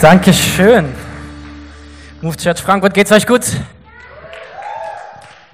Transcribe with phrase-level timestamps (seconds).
[0.00, 0.94] Dankeschön.
[2.22, 3.42] Move Church Frankfurt, geht's euch gut?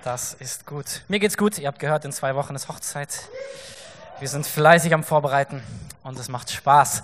[0.04, 1.02] Das ist gut.
[1.08, 1.58] Mir geht's gut.
[1.58, 3.08] Ihr habt gehört, in zwei Wochen ist Hochzeit.
[4.20, 5.64] Wir sind fleißig am Vorbereiten
[6.04, 7.02] und es macht Spaß.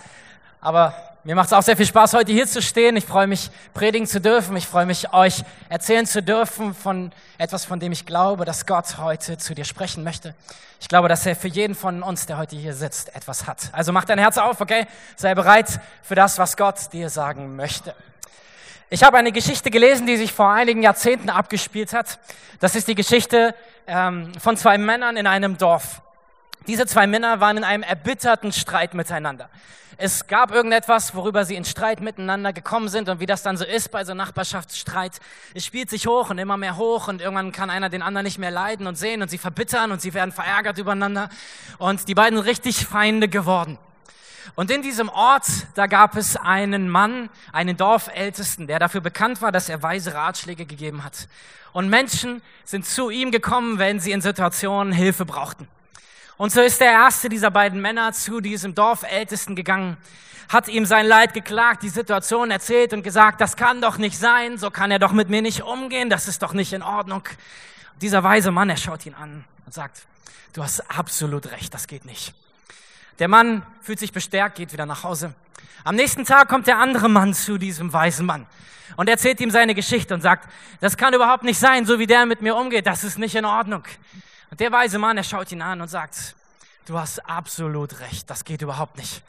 [0.61, 0.95] Aber
[1.25, 2.97] mir macht es auch sehr viel Spaß, heute hier zu stehen.
[2.97, 4.57] Ich freue mich, predigen zu dürfen.
[4.57, 8.99] Ich freue mich, euch erzählen zu dürfen von etwas, von dem ich glaube, dass Gott
[8.99, 10.35] heute zu dir sprechen möchte.
[10.81, 13.71] Ich glaube, dass er für jeden von uns, der heute hier sitzt, etwas hat.
[13.71, 14.89] Also mach dein Herz auf, okay?
[15.15, 17.95] Sei bereit für das, was Gott dir sagen möchte.
[18.91, 22.19] Ich habe eine Geschichte gelesen, die sich vor einigen Jahrzehnten abgespielt hat.
[22.59, 23.55] Das ist die Geschichte
[23.87, 26.03] ähm, von zwei Männern in einem Dorf.
[26.67, 29.49] Diese zwei Männer waren in einem erbitterten Streit miteinander.
[29.99, 33.65] Es gab irgendetwas, worüber sie in Streit miteinander gekommen sind und wie das dann so
[33.65, 35.21] ist bei so Nachbarschaftsstreit.
[35.55, 38.39] Es spielt sich hoch und immer mehr hoch und irgendwann kann einer den anderen nicht
[38.39, 41.29] mehr leiden und sehen und sie verbittern und sie werden verärgert übereinander
[41.79, 43.79] und die beiden richtig Feinde geworden.
[44.55, 49.53] Und in diesem Ort, da gab es einen Mann, einen Dorfältesten, der dafür bekannt war,
[49.53, 51.29] dass er weise Ratschläge gegeben hat.
[51.73, 55.69] Und Menschen sind zu ihm gekommen, wenn sie in Situationen Hilfe brauchten.
[56.37, 59.97] Und so ist der erste dieser beiden Männer zu diesem Dorfältesten gegangen,
[60.49, 64.59] hat ihm sein Leid geklagt, die Situation erzählt und gesagt, das kann doch nicht sein,
[64.59, 67.23] so kann er doch mit mir nicht umgehen, das ist doch nicht in Ordnung.
[67.95, 70.07] Und dieser weise Mann, er schaut ihn an und sagt,
[70.53, 72.35] du hast absolut recht, das geht nicht.
[73.19, 75.35] Der Mann fühlt sich bestärkt, geht wieder nach Hause.
[75.85, 78.47] Am nächsten Tag kommt der andere Mann zu diesem weisen Mann
[78.97, 80.49] und erzählt ihm seine Geschichte und sagt,
[80.81, 83.45] das kann überhaupt nicht sein, so wie der mit mir umgeht, das ist nicht in
[83.45, 83.85] Ordnung.
[84.53, 86.37] Und der weise Mann, er schaut ihn an und sagt,
[86.85, 89.23] du hast absolut recht, das geht überhaupt nicht.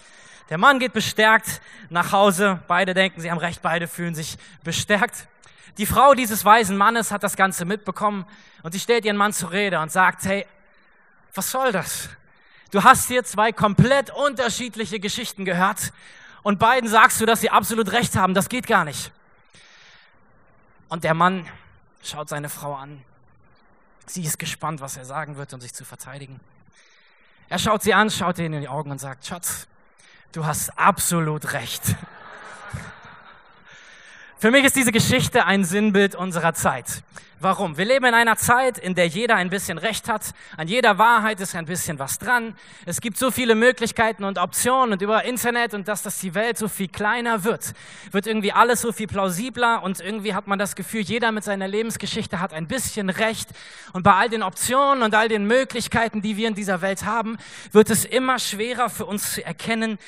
[0.50, 5.30] Der Mann geht bestärkt nach Hause, beide denken, sie haben recht, beide fühlen sich bestärkt.
[5.78, 8.26] Die Frau dieses weisen Mannes hat das Ganze mitbekommen
[8.64, 10.46] und sie stellt ihren Mann zur Rede und sagt, hey,
[11.34, 12.10] was soll das?
[12.72, 15.94] Du hast hier zwei komplett unterschiedliche Geschichten gehört
[16.42, 19.14] und beiden sagst du, dass sie absolut recht haben, das geht gar nicht.
[20.90, 21.48] Und der Mann
[22.02, 23.06] schaut seine Frau an
[24.06, 26.40] Sie ist gespannt, was er sagen wird, um sich zu verteidigen.
[27.50, 29.68] Er schaut sie an, schaut ihr in die Augen und sagt, Schatz,
[30.32, 31.96] du hast absolut recht.
[34.44, 37.02] Für mich ist diese Geschichte ein Sinnbild unserer Zeit.
[37.40, 37.78] Warum?
[37.78, 40.34] Wir leben in einer Zeit, in der jeder ein bisschen Recht hat.
[40.58, 42.54] An jeder Wahrheit ist ein bisschen was dran.
[42.86, 46.58] Es gibt so viele Möglichkeiten und Optionen und über Internet und dass das die Welt
[46.58, 47.74] so viel kleiner wird,
[48.12, 51.70] wird irgendwie alles so viel plausibler und irgendwie hat man das Gefühl, jeder mit seiner
[51.70, 53.48] Lebensgeschichte hat ein bisschen Recht.
[53.94, 57.38] Und bei all den Optionen und all den Möglichkeiten, die wir in dieser Welt haben,
[57.72, 60.00] wird es immer schwerer für uns zu erkennen,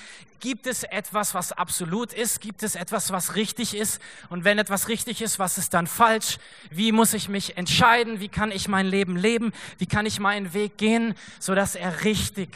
[0.46, 2.40] Gibt es etwas, was absolut ist?
[2.40, 4.00] Gibt es etwas, was richtig ist?
[4.30, 6.38] Und wenn etwas richtig ist, was ist dann falsch?
[6.70, 8.20] Wie muss ich mich entscheiden?
[8.20, 9.54] Wie kann ich mein Leben leben?
[9.80, 12.52] Wie kann ich meinen Weg gehen, sodass er richtig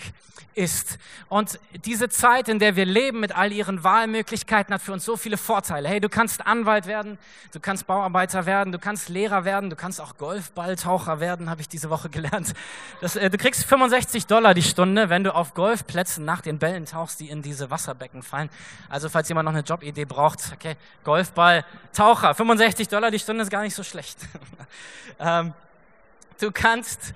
[0.59, 0.97] ist?
[1.29, 5.15] Und diese Zeit, in der wir leben mit all ihren Wahlmöglichkeiten, hat für uns so
[5.15, 5.87] viele Vorteile.
[5.87, 7.17] Hey, du kannst Anwalt werden,
[7.53, 11.69] du kannst Bauarbeiter werden, du kannst Lehrer werden, du kannst auch Golfballtaucher werden, habe ich
[11.69, 12.53] diese Woche gelernt.
[12.99, 16.85] Das, äh, du kriegst 65 Dollar die Stunde, wenn du auf Golfplätzen nach den Bällen
[16.85, 18.49] tauchst, die in diese Wasserbecken fallen.
[18.89, 23.49] Also falls jemand noch eine Jobidee braucht, okay, Golfball, Taucher, 65 Dollar die Stunde ist
[23.49, 24.19] gar nicht so schlecht.
[25.19, 25.53] ähm,
[26.39, 27.13] du kannst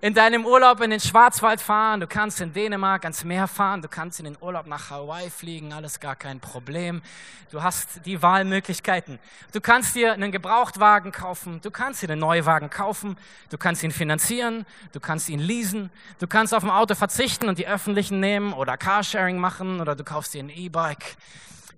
[0.00, 3.88] in deinem Urlaub in den Schwarzwald fahren, du kannst in Dänemark ans Meer fahren, du
[3.88, 7.02] kannst in den Urlaub nach Hawaii fliegen, alles gar kein Problem.
[7.50, 9.18] Du hast die Wahlmöglichkeiten.
[9.52, 13.16] Du kannst dir einen Gebrauchtwagen kaufen, du kannst dir einen Neuwagen kaufen,
[13.50, 17.58] du kannst ihn finanzieren, du kannst ihn leasen, du kannst auf ein Auto verzichten und
[17.58, 21.16] die öffentlichen nehmen oder Carsharing machen oder du kaufst dir ein E-Bike.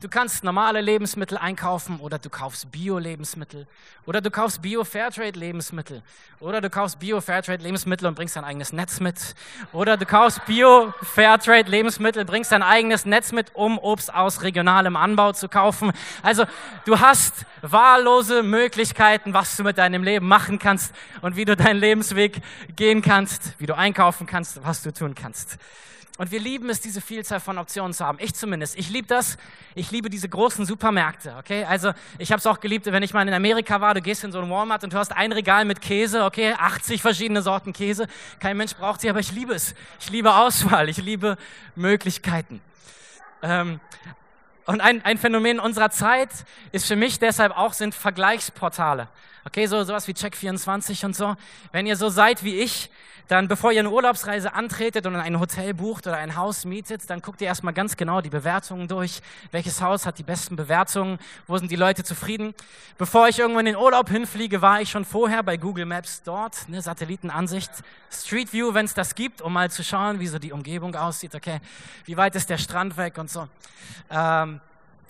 [0.01, 3.67] Du kannst normale Lebensmittel einkaufen oder du kaufst Bio-Lebensmittel
[4.07, 6.05] oder du kaufst Bio-Fairtrade-Lebensmittel
[6.39, 9.35] oder du kaufst Bio-Fairtrade-Lebensmittel und bringst dein eigenes Netz mit
[9.73, 15.49] oder du kaufst Bio-Fairtrade-Lebensmittel, bringst dein eigenes Netz mit, um Obst aus regionalem Anbau zu
[15.49, 15.91] kaufen.
[16.23, 16.45] Also
[16.85, 21.81] du hast wahllose Möglichkeiten, was du mit deinem Leben machen kannst und wie du deinen
[21.81, 22.41] Lebensweg
[22.77, 25.59] gehen kannst, wie du einkaufen kannst, was du tun kannst.
[26.19, 28.19] Und wir lieben es, diese Vielzahl von Optionen zu haben.
[28.21, 28.77] Ich zumindest.
[28.77, 29.39] Ich liebe das.
[29.77, 31.37] Ich liebe diese großen Supermärkte.
[31.39, 33.95] Okay, also ich habe es auch geliebt, wenn ich mal in Amerika war.
[33.95, 36.25] Du gehst in so ein Walmart und du hast ein Regal mit Käse.
[36.25, 38.09] Okay, 80 verschiedene Sorten Käse.
[38.41, 39.77] Kein Mensch braucht sie, aber ich liebe es.
[40.01, 40.89] Ich liebe Auswahl.
[40.89, 41.37] Ich liebe
[41.77, 42.61] Möglichkeiten.
[43.41, 43.79] Ähm,
[44.67, 46.31] und ein, ein Phänomen unserer Zeit
[46.73, 49.09] ist für mich deshalb auch sind Vergleichsportale.
[49.49, 51.35] Okay, so sowas wie Check24 und so.
[51.73, 52.91] Wenn ihr so seid wie ich,
[53.29, 57.23] dann bevor ihr eine Urlaubsreise antretet und ein Hotel bucht oder ein Haus mietet, dann
[57.23, 59.23] guckt ihr erstmal ganz genau die Bewertungen durch.
[59.51, 61.19] Welches Haus hat die besten Bewertungen?
[61.47, 62.55] Wo sind die Leute zufrieden?
[62.99, 66.69] Bevor ich irgendwo in den Urlaub hinfliege, war ich schon vorher bei Google Maps dort,
[66.69, 67.71] ne, Satellitenansicht,
[68.11, 71.35] Street View, wenn es das gibt, um mal zu schauen, wie so die Umgebung aussieht.
[71.35, 71.61] Okay,
[72.05, 73.49] wie weit ist der Strand weg und so.
[74.11, 74.61] Ähm,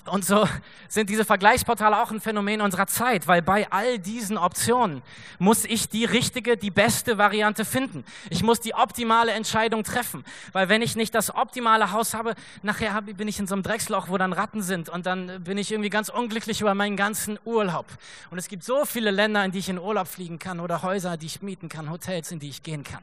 [0.09, 0.49] Und so
[0.89, 5.03] sind diese Vergleichsportale auch ein Phänomen unserer Zeit, weil bei all diesen Optionen
[5.39, 8.05] muss ich die richtige, die beste Variante finden.
[8.31, 13.01] Ich muss die optimale Entscheidung treffen, weil wenn ich nicht das optimale Haus habe, nachher
[13.03, 15.91] bin ich in so einem Drecksloch, wo dann Ratten sind und dann bin ich irgendwie
[15.91, 17.87] ganz unglücklich über meinen ganzen Urlaub.
[18.31, 21.17] Und es gibt so viele Länder, in die ich in Urlaub fliegen kann oder Häuser,
[21.17, 23.03] die ich mieten kann, Hotels, in die ich gehen kann.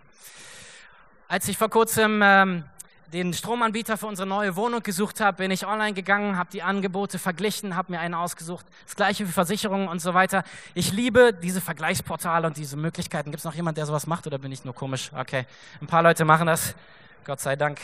[1.28, 2.66] Als ich vor kurzem ähm,
[3.14, 7.20] den Stromanbieter für unsere neue Wohnung gesucht habe, bin ich online gegangen, habe die Angebote
[7.20, 8.66] verglichen, habe mir einen ausgesucht.
[8.86, 10.44] Das gleiche wie Versicherungen und so weiter.
[10.74, 13.32] Ich liebe diese Vergleichsportale und diese Möglichkeiten.
[13.32, 15.12] Gibt es noch jemand, der sowas macht oder bin ich nur komisch?
[15.14, 15.46] Okay,
[15.82, 16.76] ein paar Leute machen das.
[17.24, 17.80] Gott sei Dank.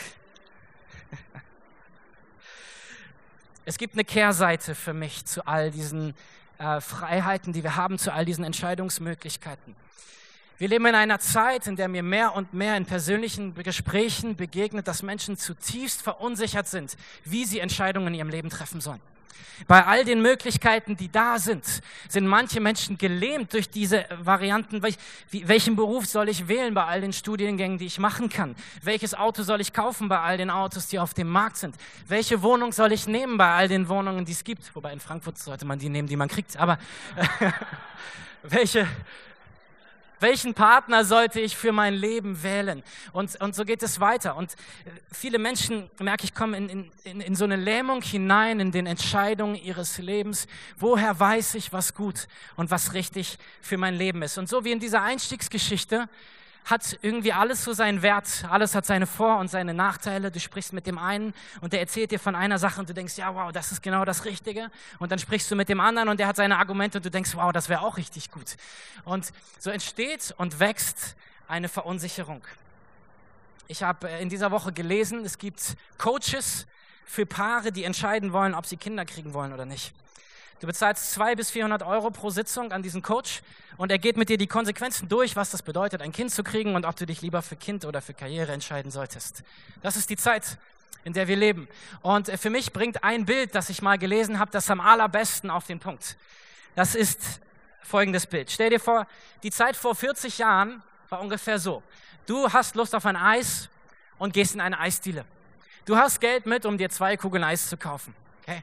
[3.63, 6.15] Es gibt eine Kehrseite für mich zu all diesen
[6.57, 9.75] äh, Freiheiten, die wir haben, zu all diesen Entscheidungsmöglichkeiten.
[10.61, 14.87] Wir leben in einer Zeit, in der mir mehr und mehr in persönlichen Gesprächen begegnet,
[14.87, 19.01] dass Menschen zutiefst verunsichert sind, wie sie Entscheidungen in ihrem Leben treffen sollen.
[19.67, 21.65] Bei all den Möglichkeiten, die da sind,
[22.07, 24.83] sind manche Menschen gelähmt durch diese Varianten.
[25.31, 28.55] Welchen Beruf soll ich wählen bei all den Studiengängen, die ich machen kann?
[28.83, 31.75] Welches Auto soll ich kaufen bei all den Autos, die auf dem Markt sind?
[32.07, 34.75] Welche Wohnung soll ich nehmen bei all den Wohnungen, die es gibt?
[34.75, 36.55] Wobei in Frankfurt sollte man die nehmen, die man kriegt.
[36.57, 36.77] Aber
[38.43, 38.87] welche,
[40.21, 42.83] welchen Partner sollte ich für mein Leben wählen?
[43.11, 44.35] Und, und so geht es weiter.
[44.35, 44.55] Und
[45.11, 49.55] viele Menschen, merke ich, kommen in, in, in so eine Lähmung hinein in den Entscheidungen
[49.55, 50.47] ihres Lebens.
[50.77, 54.37] Woher weiß ich, was gut und was richtig für mein Leben ist?
[54.37, 56.07] Und so wie in dieser Einstiegsgeschichte
[56.65, 60.31] hat irgendwie alles so seinen Wert, alles hat seine Vor- und seine Nachteile.
[60.31, 63.17] Du sprichst mit dem einen und der erzählt dir von einer Sache und du denkst,
[63.17, 64.69] ja, wow, das ist genau das Richtige.
[64.99, 67.31] Und dann sprichst du mit dem anderen und der hat seine Argumente und du denkst,
[67.35, 68.57] wow, das wäre auch richtig gut.
[69.03, 71.15] Und so entsteht und wächst
[71.47, 72.41] eine Verunsicherung.
[73.67, 76.67] Ich habe äh, in dieser Woche gelesen, es gibt Coaches
[77.05, 79.93] für Paare, die entscheiden wollen, ob sie Kinder kriegen wollen oder nicht.
[80.61, 83.41] Du bezahlst 200 bis 400 Euro pro Sitzung an diesen Coach
[83.77, 86.75] und er geht mit dir die Konsequenzen durch, was das bedeutet, ein Kind zu kriegen
[86.75, 89.41] und ob du dich lieber für Kind oder für Karriere entscheiden solltest.
[89.81, 90.59] Das ist die Zeit,
[91.03, 91.67] in der wir leben.
[92.03, 95.49] Und äh, für mich bringt ein Bild, das ich mal gelesen habe, das am allerbesten
[95.49, 96.15] auf den Punkt.
[96.75, 97.41] Das ist
[97.81, 98.51] folgendes Bild.
[98.51, 99.07] Stell dir vor,
[99.41, 101.81] die Zeit vor 40 Jahren war ungefähr so.
[102.27, 103.67] Du hast Lust auf ein Eis
[104.19, 105.25] und gehst in eine Eisdiele.
[105.85, 108.13] Du hast Geld mit, um dir zwei Kugeln Eis zu kaufen.
[108.43, 108.61] Okay?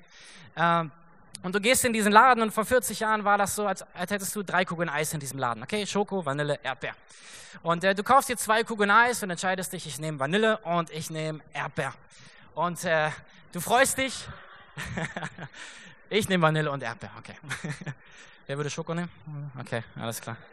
[0.54, 0.92] Ähm,
[1.42, 4.10] und du gehst in diesen Laden und vor 40 Jahren war das so, als, als
[4.10, 5.62] hättest du drei Kugeln Eis in diesem Laden.
[5.62, 6.94] Okay, Schoko, Vanille, Erdbeer.
[7.62, 10.90] Und äh, du kaufst dir zwei Kugeln Eis und entscheidest dich, ich nehme Vanille und
[10.90, 11.94] ich nehme Erdbeer.
[12.54, 13.10] Und äh,
[13.52, 14.26] du freust dich.
[16.10, 17.34] ich nehme Vanille und Erdbeer, okay.
[18.46, 19.10] Wer würde Schoko nehmen?
[19.60, 20.36] Okay, alles klar.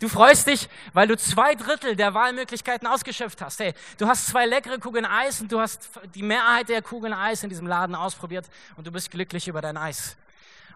[0.00, 3.60] Du freust dich, weil du zwei Drittel der Wahlmöglichkeiten ausgeschöpft hast.
[3.60, 7.42] Hey, du hast zwei leckere Kugeln Eis und du hast die Mehrheit der Kugeln Eis
[7.42, 8.46] in diesem Laden ausprobiert
[8.76, 10.16] und du bist glücklich über dein Eis.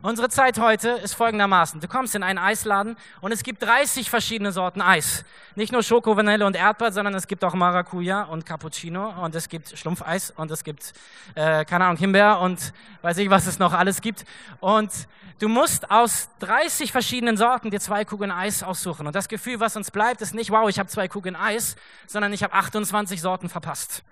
[0.03, 1.79] Unsere Zeit heute ist folgendermaßen.
[1.79, 5.27] Du kommst in einen Eisladen und es gibt 30 verschiedene Sorten Eis.
[5.57, 9.51] Nicht nur Schoko, Vanille und Erdbeer, sondern es gibt auch Maracuja und Cappuccino und es
[9.51, 10.95] gibt Schlumpfeis und es gibt,
[11.35, 14.25] äh, keine Ahnung, Himbeer und weiß ich, was es noch alles gibt.
[14.61, 14.91] Und
[15.39, 19.07] du musst aus 30 verschiedenen Sorten dir zwei Kugeln Eis aussuchen.
[19.07, 21.77] Und das Gefühl, was uns bleibt, ist nicht, wow, ich habe zwei Kugeln Eis,
[22.07, 24.03] sondern ich habe 28 Sorten verpasst.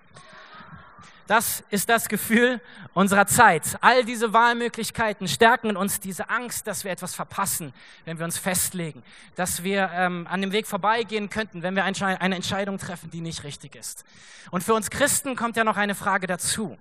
[1.29, 2.59] Das ist das Gefühl
[2.95, 3.77] unserer Zeit.
[3.81, 7.71] All diese Wahlmöglichkeiten stärken in uns diese Angst, dass wir etwas verpassen,
[8.03, 9.03] wenn wir uns festlegen,
[9.35, 13.43] dass wir ähm, an dem Weg vorbeigehen könnten, wenn wir eine Entscheidung treffen, die nicht
[13.43, 14.05] richtig ist.
[14.49, 16.79] Und für uns Christen kommt ja noch eine Frage dazu.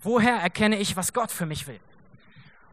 [0.00, 1.78] Woher erkenne ich, was Gott für mich will?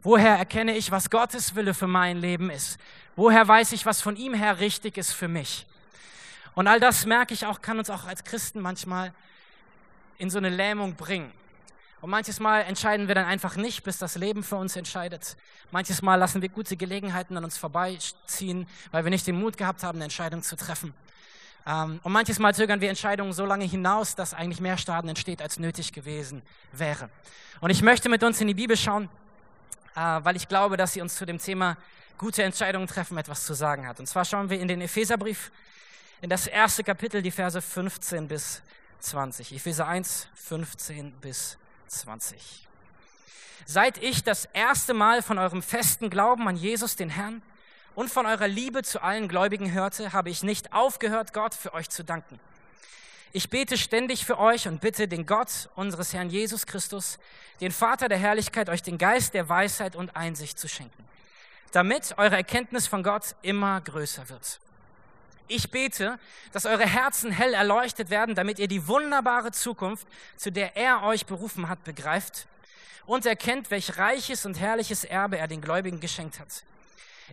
[0.00, 2.80] Woher erkenne ich, was Gottes Wille für mein Leben ist?
[3.16, 5.66] Woher weiß ich, was von ihm her richtig ist für mich?
[6.54, 9.12] Und all das merke ich auch, kann uns auch als Christen manchmal
[10.18, 11.32] in so eine Lähmung bringen.
[12.00, 15.36] Und manches Mal entscheiden wir dann einfach nicht, bis das Leben für uns entscheidet.
[15.72, 19.82] Manches Mal lassen wir gute Gelegenheiten an uns vorbeiziehen, weil wir nicht den Mut gehabt
[19.82, 20.94] haben, eine Entscheidung zu treffen.
[21.66, 25.42] Ähm, und manches Mal zögern wir Entscheidungen so lange hinaus, dass eigentlich mehr Schaden entsteht,
[25.42, 27.10] als nötig gewesen wäre.
[27.60, 29.08] Und ich möchte mit uns in die Bibel schauen,
[29.96, 31.76] äh, weil ich glaube, dass sie uns zu dem Thema
[32.16, 33.98] gute Entscheidungen treffen etwas zu sagen hat.
[33.98, 35.50] Und zwar schauen wir in den Epheserbrief,
[36.20, 38.62] in das erste Kapitel, die Verse 15 bis
[39.00, 39.52] 20.
[39.52, 42.66] Epheser 1, 15 bis 20.
[43.64, 47.42] Seit ich das erste Mal von eurem festen Glauben an Jesus, den Herrn,
[47.94, 51.90] und von eurer Liebe zu allen Gläubigen hörte, habe ich nicht aufgehört, Gott für euch
[51.90, 52.38] zu danken.
[53.32, 57.18] Ich bete ständig für euch und bitte den Gott unseres Herrn Jesus Christus,
[57.60, 61.04] den Vater der Herrlichkeit, euch den Geist der Weisheit und Einsicht zu schenken,
[61.72, 64.60] damit eure Erkenntnis von Gott immer größer wird
[65.48, 66.18] ich bete,
[66.52, 71.26] dass eure Herzen hell erleuchtet werden, damit ihr die wunderbare Zukunft, zu der er euch
[71.26, 72.46] berufen hat, begreift,
[73.06, 76.64] und erkennt, welch reiches und herrliches Erbe er den Gläubigen geschenkt hat.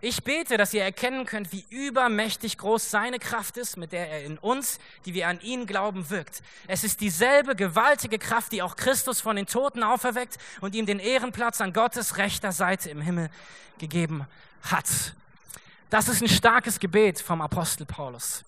[0.02, 4.24] Ich bete, dass ihr erkennen könnt, wie übermächtig groß seine Kraft ist, mit der er
[4.24, 6.42] in uns, die wir an ihn glauben, wirkt.
[6.68, 11.00] Es ist dieselbe gewaltige Kraft, die auch Christus von den Toten auferweckt und ihm den
[11.00, 13.30] Ehrenplatz an Gottes rechter Seite im Himmel
[13.78, 14.28] gegeben
[14.64, 14.88] hat.
[15.90, 18.44] Das ist ein starkes Gebet vom Apostel Paulus.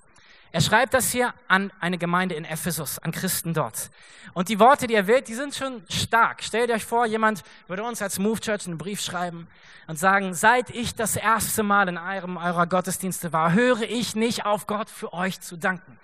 [0.51, 3.91] Er schreibt das hier an eine Gemeinde in Ephesus, an Christen dort.
[4.34, 6.41] Und die Worte, die er wählt, die sind schon stark.
[6.41, 9.48] Stellt euch vor, jemand würde uns als Move Church einen Brief schreiben
[9.88, 14.46] und sagen, seit ich das erste Mal in einem eurer Gottesdienste war, höre ich nicht
[14.46, 16.00] auf Gott für euch zu danken.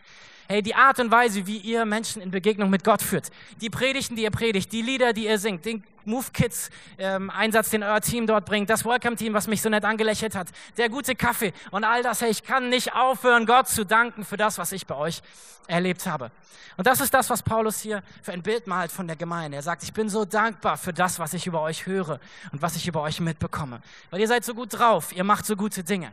[0.50, 3.30] Hey, die Art und Weise, wie ihr Menschen in Begegnung mit Gott führt,
[3.62, 7.70] die Predigten, die ihr predigt, die Lieder, die ihr singt, den Move Kids ähm, Einsatz,
[7.70, 10.90] den euer Team dort bringt, das Welcome Team, was mich so nett angelächelt hat, der
[10.90, 12.20] gute Kaffee und all das.
[12.20, 15.22] Hey, ich kann nicht aufhören, Gott zu danken für das, was ich bei euch
[15.68, 16.30] erlebt habe.
[16.76, 19.56] Und das ist das, was Paulus hier für ein Bild malt von der Gemeinde.
[19.56, 22.20] Er sagt, ich bin so dankbar für das, was ich über euch höre
[22.52, 25.56] und was ich über euch mitbekomme, weil ihr seid so gut drauf, ihr macht so
[25.56, 26.12] gute Dinge.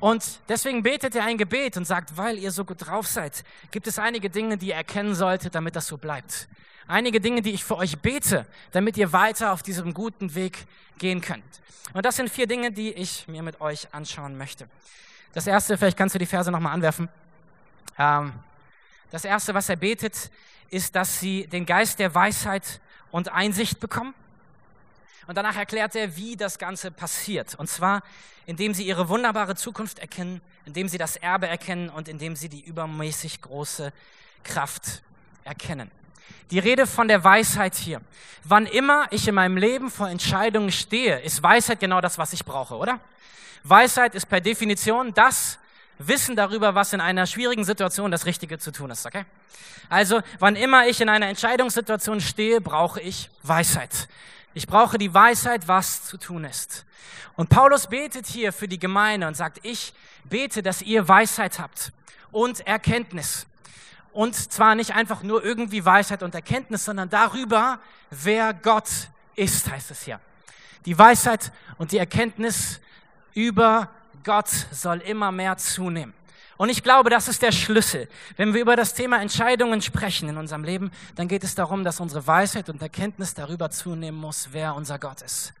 [0.00, 3.86] Und deswegen betet er ein Gebet und sagt, weil ihr so gut drauf seid, gibt
[3.86, 6.48] es einige Dinge, die ihr erkennen solltet, damit das so bleibt.
[6.86, 10.66] Einige Dinge, die ich für euch bete, damit ihr weiter auf diesem guten Weg
[10.98, 11.44] gehen könnt.
[11.92, 14.68] Und das sind vier Dinge, die ich mir mit euch anschauen möchte.
[15.32, 17.08] Das erste, vielleicht kannst du die Verse nochmal anwerfen.
[17.98, 18.32] Ähm,
[19.10, 20.30] das erste, was er betet,
[20.70, 22.80] ist, dass sie den Geist der Weisheit
[23.10, 24.14] und Einsicht bekommen.
[25.30, 27.54] Und danach erklärt er, wie das Ganze passiert.
[27.54, 28.02] Und zwar,
[28.46, 32.60] indem sie ihre wunderbare Zukunft erkennen, indem sie das Erbe erkennen und indem sie die
[32.60, 33.92] übermäßig große
[34.42, 35.04] Kraft
[35.44, 35.88] erkennen.
[36.50, 38.00] Die Rede von der Weisheit hier.
[38.42, 42.44] Wann immer ich in meinem Leben vor Entscheidungen stehe, ist Weisheit genau das, was ich
[42.44, 42.98] brauche, oder?
[43.62, 45.60] Weisheit ist per Definition das
[45.98, 49.24] Wissen darüber, was in einer schwierigen Situation das Richtige zu tun ist, okay?
[49.90, 54.08] Also, wann immer ich in einer Entscheidungssituation stehe, brauche ich Weisheit.
[54.52, 56.84] Ich brauche die Weisheit, was zu tun ist.
[57.36, 61.92] Und Paulus betet hier für die Gemeinde und sagt, ich bete, dass ihr Weisheit habt
[62.32, 63.46] und Erkenntnis.
[64.12, 67.78] Und zwar nicht einfach nur irgendwie Weisheit und Erkenntnis, sondern darüber,
[68.10, 68.88] wer Gott
[69.36, 70.20] ist, heißt es hier.
[70.84, 72.80] Die Weisheit und die Erkenntnis
[73.34, 73.88] über
[74.24, 76.12] Gott soll immer mehr zunehmen.
[76.60, 78.06] Und ich glaube, das ist der Schlüssel.
[78.36, 82.00] Wenn wir über das Thema Entscheidungen sprechen in unserem Leben, dann geht es darum, dass
[82.00, 85.54] unsere Weisheit und Erkenntnis darüber zunehmen muss, wer unser Gott ist.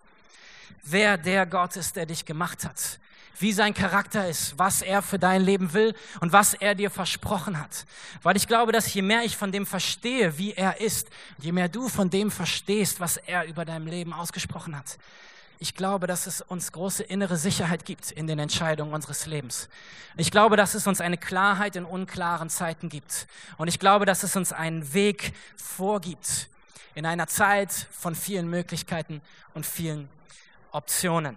[0.82, 2.98] Wer der Gott ist, der dich gemacht hat.
[3.38, 7.58] Wie sein Charakter ist, was er für dein Leben will und was er dir versprochen
[7.58, 7.86] hat.
[8.22, 11.70] Weil ich glaube, dass je mehr ich von dem verstehe, wie er ist, je mehr
[11.70, 14.98] du von dem verstehst, was er über dein Leben ausgesprochen hat,
[15.62, 19.68] ich glaube, dass es uns große innere Sicherheit gibt in den Entscheidungen unseres Lebens.
[20.16, 23.26] Ich glaube, dass es uns eine Klarheit in unklaren Zeiten gibt.
[23.58, 26.48] Und ich glaube, dass es uns einen Weg vorgibt
[26.94, 29.20] in einer Zeit von vielen Möglichkeiten
[29.52, 30.08] und vielen
[30.72, 31.36] Optionen.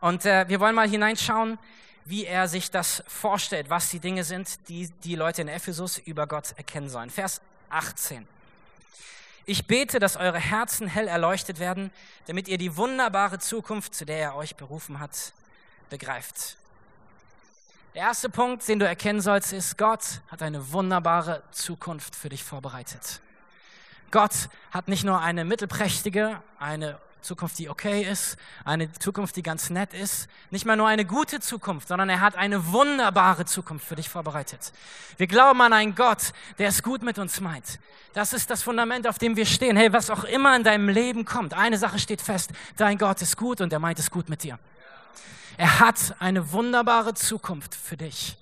[0.00, 1.58] Und äh, wir wollen mal hineinschauen,
[2.06, 6.26] wie er sich das vorstellt, was die Dinge sind, die die Leute in Ephesus über
[6.26, 7.10] Gott erkennen sollen.
[7.10, 8.26] Vers 18.
[9.50, 11.90] Ich bete, dass eure Herzen hell erleuchtet werden,
[12.26, 15.32] damit ihr die wunderbare Zukunft, zu der er euch berufen hat,
[15.88, 16.58] begreift.
[17.94, 22.44] Der erste Punkt, den du erkennen sollst, ist, Gott hat eine wunderbare Zukunft für dich
[22.44, 23.22] vorbereitet.
[24.10, 29.70] Gott hat nicht nur eine mittelprächtige, eine Zukunft, die okay ist, eine Zukunft, die ganz
[29.70, 33.96] nett ist, nicht mal nur eine gute Zukunft, sondern er hat eine wunderbare Zukunft für
[33.96, 34.72] dich vorbereitet.
[35.16, 37.78] Wir glauben an einen Gott, der es gut mit uns meint.
[38.14, 39.76] Das ist das Fundament, auf dem wir stehen.
[39.76, 43.36] Hey, was auch immer in deinem Leben kommt, eine Sache steht fest, dein Gott ist
[43.36, 44.58] gut und er meint es gut mit dir.
[45.56, 48.36] Er hat eine wunderbare Zukunft für dich.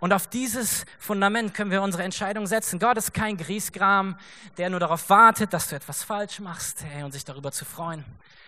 [0.00, 2.78] Und auf dieses Fundament können wir unsere Entscheidung setzen.
[2.78, 4.16] Gott ist kein Griesgram,
[4.56, 8.04] der nur darauf wartet, dass du etwas falsch machst hey, und sich darüber zu freuen.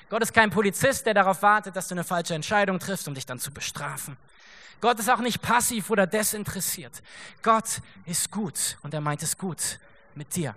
[0.08, 3.26] Gott ist kein Polizist, der darauf wartet, dass du eine falsche Entscheidung triffst, um dich
[3.26, 4.16] dann zu bestrafen.
[4.80, 7.02] Gott ist auch nicht passiv oder desinteressiert.
[7.42, 9.78] Gott ist gut und er meint es gut
[10.14, 10.54] mit dir.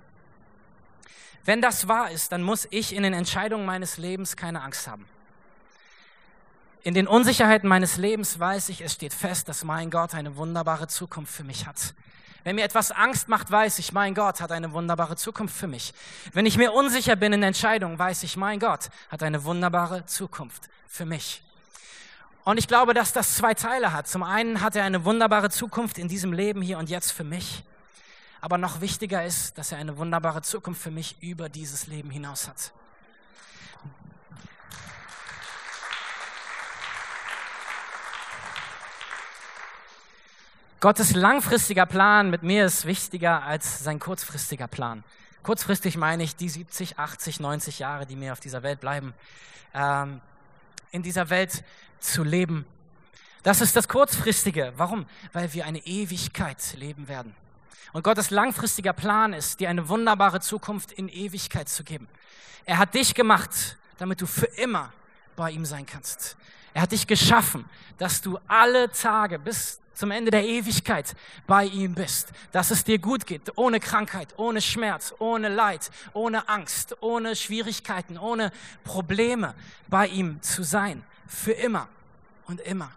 [1.46, 5.06] Wenn das wahr ist, dann muss ich in den Entscheidungen meines Lebens keine Angst haben.
[6.86, 10.88] In den Unsicherheiten meines Lebens weiß ich, es steht fest, dass mein Gott eine wunderbare
[10.88, 11.94] Zukunft für mich hat.
[12.44, 15.94] Wenn mir etwas Angst macht, weiß ich, mein Gott hat eine wunderbare Zukunft für mich.
[16.34, 20.70] Wenn ich mir unsicher bin in Entscheidungen, weiß ich, mein Gott hat eine wunderbare Zukunft
[20.86, 21.42] für mich.
[22.44, 24.10] Und ich glaube, dass das zwei Teile hat.
[24.10, 27.64] Zum einen hat er eine wunderbare Zukunft in diesem Leben hier und jetzt für mich.
[28.42, 32.50] Aber noch wichtiger ist, dass er eine wunderbare Zukunft für mich über dieses Leben hinaus
[32.50, 32.74] hat.
[40.84, 45.06] Gottes langfristiger Plan mit mir ist wichtiger als sein kurzfristiger Plan
[45.42, 49.14] Kurzfristig meine ich die 70, 80, 90 Jahre, die mir auf dieser Welt bleiben,
[49.74, 50.20] ähm,
[50.92, 51.64] in dieser Welt
[52.02, 52.66] zu leben.
[53.44, 54.74] Das ist das Kurzfristige.
[54.76, 55.06] Warum?
[55.32, 57.34] Weil wir eine Ewigkeit leben werden.
[57.94, 62.10] Und Gottes langfristiger Plan ist, dir eine wunderbare Zukunft in Ewigkeit zu geben.
[62.66, 64.92] Er hat dich gemacht, damit du für immer
[65.38, 66.36] bei ihm sein kannst.
[66.74, 67.66] Er hat dich geschaffen,
[67.98, 71.16] dass du alle Tage bis zum Ende der Ewigkeit
[71.46, 76.50] bei ihm bist, dass es dir gut geht, ohne Krankheit, ohne Schmerz, ohne Leid, ohne
[76.50, 78.52] Angst, ohne Schwierigkeiten, ohne
[78.84, 79.54] Probleme
[79.88, 81.88] bei ihm zu sein, für immer
[82.48, 82.92] und immer.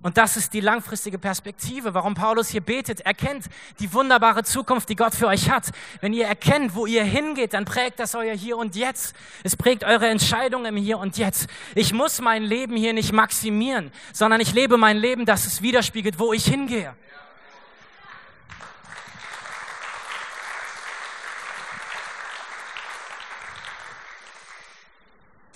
[0.00, 3.00] Und das ist die langfristige Perspektive, warum Paulus hier betet.
[3.00, 3.46] Erkennt
[3.80, 5.70] die wunderbare Zukunft, die Gott für euch hat.
[6.00, 9.16] Wenn ihr erkennt, wo ihr hingeht, dann prägt das euer Hier und Jetzt.
[9.42, 11.48] Es prägt eure Entscheidungen im Hier und Jetzt.
[11.74, 16.20] Ich muss mein Leben hier nicht maximieren, sondern ich lebe mein Leben, das es widerspiegelt,
[16.20, 16.94] wo ich hingehe.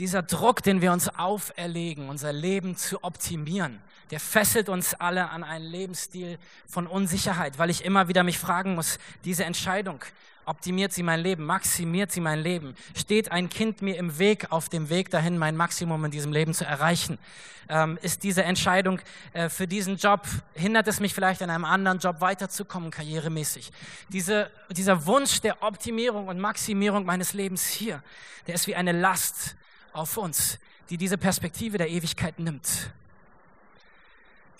[0.01, 3.81] Dieser Druck, den wir uns auferlegen, unser Leben zu optimieren,
[4.13, 6.39] der fesselt uns alle an einen Lebensstil
[6.69, 10.05] von Unsicherheit, weil ich immer wieder mich fragen muss, diese Entscheidung,
[10.45, 12.75] optimiert sie mein Leben, maximiert sie mein Leben?
[12.95, 16.53] Steht ein Kind mir im Weg, auf dem Weg dahin, mein Maximum in diesem Leben
[16.53, 17.19] zu erreichen?
[17.71, 19.01] Ähm, ist diese Entscheidung
[19.33, 23.73] äh, für diesen Job, hindert es mich vielleicht in einem anderen Job weiterzukommen, karrieremäßig?
[24.11, 28.03] Diese, dieser Wunsch der Optimierung und Maximierung meines Lebens hier,
[28.47, 29.57] der ist wie eine Last
[29.95, 30.59] auf uns,
[30.91, 32.93] die diese Perspektive der Ewigkeit nimmt.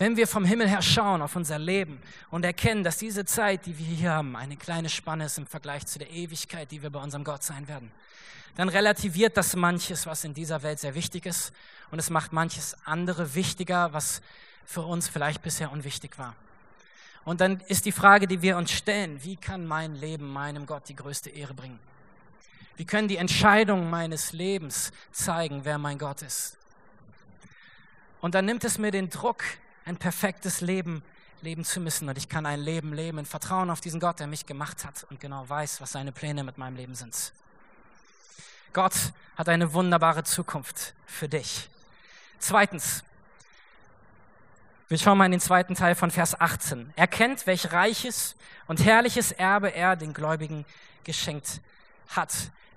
[0.03, 3.79] Wenn wir vom Himmel her schauen auf unser Leben und erkennen, dass diese Zeit, die
[3.79, 6.99] wir hier haben, eine kleine Spanne ist im Vergleich zu der Ewigkeit, die wir bei
[6.99, 7.93] unserem Gott sein werden,
[8.57, 11.53] dann relativiert das manches, was in dieser Welt sehr wichtig ist
[11.93, 14.23] und es macht manches andere wichtiger, was
[14.65, 16.35] für uns vielleicht bisher unwichtig war.
[17.25, 20.89] Und dann ist die Frage, die wir uns stellen, wie kann mein Leben meinem Gott
[20.89, 21.79] die größte Ehre bringen?
[22.75, 26.59] Wie können die Entscheidungen meines Lebens zeigen, wer mein Gott ist?
[28.21, 29.45] Und dann nimmt es mir den Druck,
[29.85, 31.03] ein perfektes Leben
[31.43, 32.09] leben zu müssen.
[32.09, 35.05] Und ich kann ein Leben leben in Vertrauen auf diesen Gott, der mich gemacht hat
[35.11, 37.33] und genau weiß, was seine Pläne mit meinem Leben sind.
[38.73, 38.95] Gott
[39.37, 41.69] hat eine wunderbare Zukunft für dich.
[42.39, 43.05] Zweitens,
[44.89, 46.93] wir schauen mal in den zweiten Teil von Vers 18.
[46.97, 50.65] Erkennt, welch reiches und herrliches Erbe er den Gläubigen
[51.05, 51.61] geschenkt
[52.09, 52.33] hat.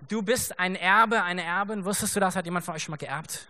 [0.07, 1.83] Du bist ein Erbe, eine Erbin.
[1.83, 2.35] Wusstest du das?
[2.35, 3.47] Hat jemand von euch schon mal geerbt?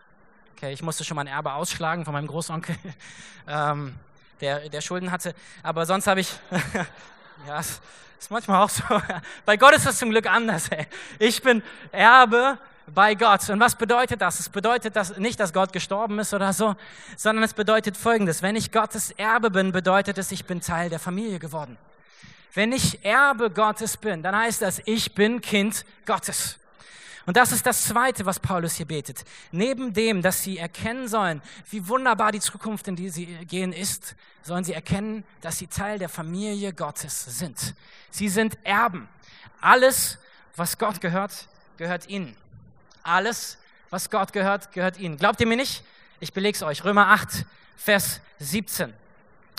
[0.57, 2.77] Okay, ich musste schon mal ein Erbe ausschlagen von meinem Großonkel,
[3.47, 3.93] ähm,
[4.39, 5.35] der, der Schulden hatte.
[5.61, 6.31] Aber sonst habe ich,
[7.47, 7.81] ja, ist
[8.29, 8.83] manchmal auch so.
[9.45, 10.69] Bei Gott ist das zum Glück anders.
[10.69, 10.87] Ey.
[11.19, 13.49] Ich bin Erbe bei Gott.
[13.49, 14.39] Und was bedeutet das?
[14.39, 16.75] Es bedeutet das nicht, dass Gott gestorben ist oder so,
[17.17, 18.41] sondern es bedeutet Folgendes.
[18.41, 21.77] Wenn ich Gottes Erbe bin, bedeutet es, ich bin Teil der Familie geworden.
[22.53, 26.59] Wenn ich Erbe Gottes bin, dann heißt das, ich bin Kind Gottes.
[27.25, 29.23] Und das ist das Zweite, was Paulus hier betet.
[29.51, 34.15] Neben dem, dass sie erkennen sollen, wie wunderbar die Zukunft, in die sie gehen, ist,
[34.43, 37.73] sollen sie erkennen, dass sie Teil der Familie Gottes sind.
[38.11, 39.09] Sie sind Erben.
[39.59, 40.19] Alles,
[40.55, 42.35] was Gott gehört, gehört ihnen.
[43.01, 43.57] Alles,
[43.89, 45.17] was Gott gehört, gehört ihnen.
[45.17, 45.83] Glaubt ihr mir nicht?
[46.19, 46.83] Ich beleg's euch.
[46.83, 48.93] Römer 8, Vers 17.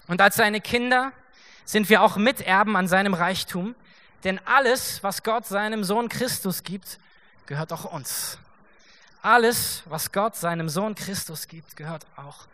[0.06, 1.12] Und als seine Kinder
[1.64, 3.74] sind wir auch Miterben an seinem Reichtum,
[4.22, 6.98] denn alles, was Gott seinem Sohn Christus gibt,
[7.46, 8.38] gehört auch uns.
[9.22, 12.46] Alles, was Gott seinem Sohn Christus gibt, gehört auch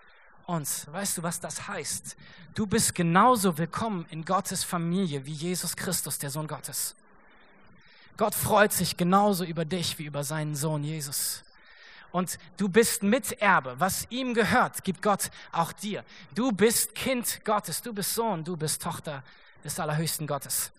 [0.46, 0.87] uns.
[0.90, 2.16] Weißt du, was das heißt?
[2.55, 6.94] Du bist genauso willkommen in Gottes Familie wie Jesus Christus, der Sohn Gottes.
[8.16, 11.44] Gott freut sich genauso über dich wie über seinen Sohn Jesus.
[12.11, 13.74] Und du bist Miterbe.
[13.78, 16.05] Was ihm gehört, gibt Gott auch dir.
[16.35, 17.81] Du bist Kind Gottes.
[17.81, 18.44] Du bist Sohn.
[18.44, 19.24] Du bist Tochter
[19.64, 20.70] des Allerhöchsten Gottes.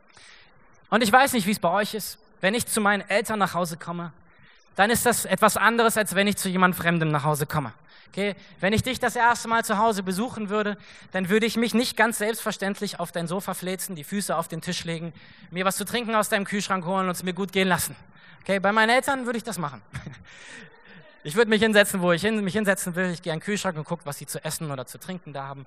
[0.91, 2.19] Und ich weiß nicht, wie es bei euch ist.
[2.43, 4.11] Wenn ich zu meinen Eltern nach Hause komme,
[4.75, 7.71] dann ist das etwas anderes, als wenn ich zu jemand Fremdem nach Hause komme.
[8.09, 8.35] Okay?
[8.59, 10.77] Wenn ich dich das erste Mal zu Hause besuchen würde,
[11.13, 14.59] dann würde ich mich nicht ganz selbstverständlich auf dein Sofa fläzen, die Füße auf den
[14.59, 15.13] Tisch legen,
[15.51, 17.95] mir was zu trinken aus deinem Kühlschrank holen und es mir gut gehen lassen.
[18.41, 18.59] Okay?
[18.59, 19.81] Bei meinen Eltern würde ich das machen.
[21.25, 23.09] Ich würde mich hinsetzen, wo ich hin, mich hinsetzen will.
[23.11, 25.47] Ich gehe an den Kühlschrank und gucke, was sie zu essen oder zu trinken da
[25.47, 25.65] haben.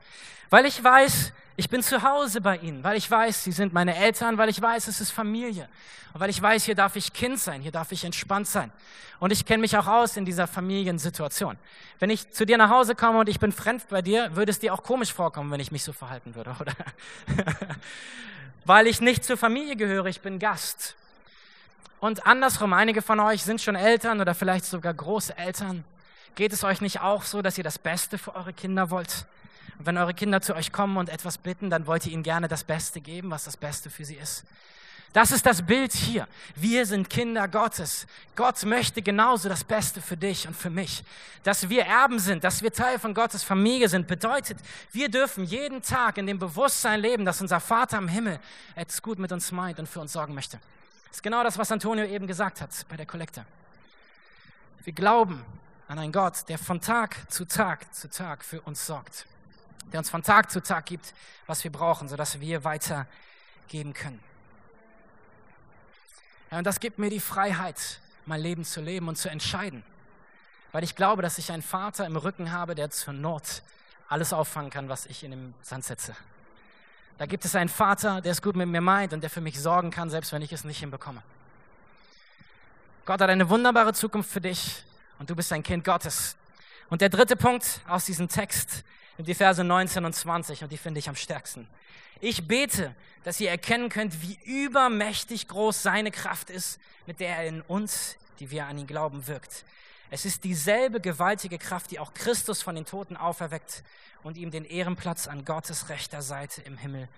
[0.50, 2.84] Weil ich weiß, ich bin zu Hause bei ihnen.
[2.84, 4.36] Weil ich weiß, sie sind meine Eltern.
[4.36, 5.66] Weil ich weiß, es ist Familie.
[6.12, 7.62] Und weil ich weiß, hier darf ich Kind sein.
[7.62, 8.70] Hier darf ich entspannt sein.
[9.18, 11.56] Und ich kenne mich auch aus in dieser Familiensituation.
[12.00, 14.58] Wenn ich zu dir nach Hause komme und ich bin fremd bei dir, würde es
[14.58, 16.74] dir auch komisch vorkommen, wenn ich mich so verhalten würde, oder?
[18.66, 20.06] weil ich nicht zur Familie gehöre.
[20.06, 20.96] Ich bin Gast.
[22.00, 25.84] Und andersrum, einige von euch sind schon Eltern oder vielleicht sogar Großeltern.
[26.34, 29.26] Geht es euch nicht auch so, dass ihr das Beste für eure Kinder wollt?
[29.78, 32.48] Und wenn eure Kinder zu euch kommen und etwas bitten, dann wollt ihr ihnen gerne
[32.48, 34.44] das Beste geben, was das Beste für sie ist.
[35.12, 36.28] Das ist das Bild hier.
[36.54, 38.06] Wir sind Kinder Gottes.
[38.34, 41.02] Gott möchte genauso das Beste für dich und für mich.
[41.42, 44.58] Dass wir Erben sind, dass wir Teil von Gottes Familie sind, bedeutet,
[44.92, 48.38] wir dürfen jeden Tag in dem Bewusstsein leben, dass unser Vater im Himmel
[48.74, 50.60] etwas gut mit uns meint und für uns sorgen möchte.
[51.16, 53.46] Ist genau das, was Antonio eben gesagt hat bei der Kollekte.
[54.84, 55.42] Wir glauben
[55.88, 59.24] an einen Gott, der von Tag zu Tag zu Tag für uns sorgt.
[59.94, 61.14] Der uns von Tag zu Tag gibt,
[61.46, 64.22] was wir brauchen, sodass wir weitergeben können.
[66.50, 69.84] Ja, und das gibt mir die Freiheit, mein Leben zu leben und zu entscheiden.
[70.72, 73.62] Weil ich glaube, dass ich einen Vater im Rücken habe, der zur Not
[74.06, 76.14] alles auffangen kann, was ich in den Sand setze.
[77.18, 79.58] Da gibt es einen Vater, der es gut mit mir meint und der für mich
[79.58, 81.22] sorgen kann, selbst wenn ich es nicht hinbekomme.
[83.06, 84.82] Gott hat eine wunderbare Zukunft für dich
[85.18, 86.36] und du bist ein Kind Gottes.
[86.90, 88.84] Und der dritte Punkt aus diesem Text
[89.16, 91.66] sind die Verse 19 und 20 und die finde ich am stärksten.
[92.20, 97.46] Ich bete, dass ihr erkennen könnt, wie übermächtig groß seine Kraft ist, mit der er
[97.46, 99.64] in uns, die wir an ihn glauben, wirkt.
[100.10, 103.82] Es ist dieselbe gewaltige Kraft, die auch Christus von den Toten auferweckt
[104.22, 107.08] und ihm den Ehrenplatz an Gottes rechter Seite im Himmel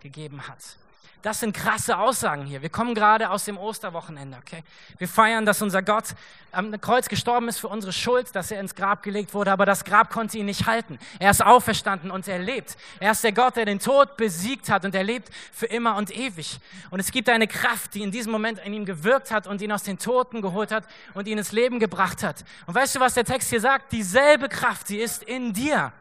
[0.00, 0.76] gegeben hat.
[1.22, 2.60] Das sind krasse Aussagen hier.
[2.60, 4.62] Wir kommen gerade aus dem Osterwochenende, okay?
[4.98, 6.04] Wir feiern, dass unser Gott
[6.52, 9.84] am Kreuz gestorben ist für unsere Schuld, dass er ins Grab gelegt wurde, aber das
[9.84, 10.98] Grab konnte ihn nicht halten.
[11.18, 12.76] Er ist auferstanden und er lebt.
[13.00, 16.16] Er ist der Gott, der den Tod besiegt hat und er lebt für immer und
[16.16, 16.60] ewig.
[16.90, 19.72] Und es gibt eine Kraft, die in diesem Moment in ihm gewirkt hat und ihn
[19.72, 22.44] aus den Toten geholt hat und ihn ins Leben gebracht hat.
[22.66, 23.92] Und weißt du, was der Text hier sagt?
[23.92, 25.92] Dieselbe Kraft, sie ist in dir.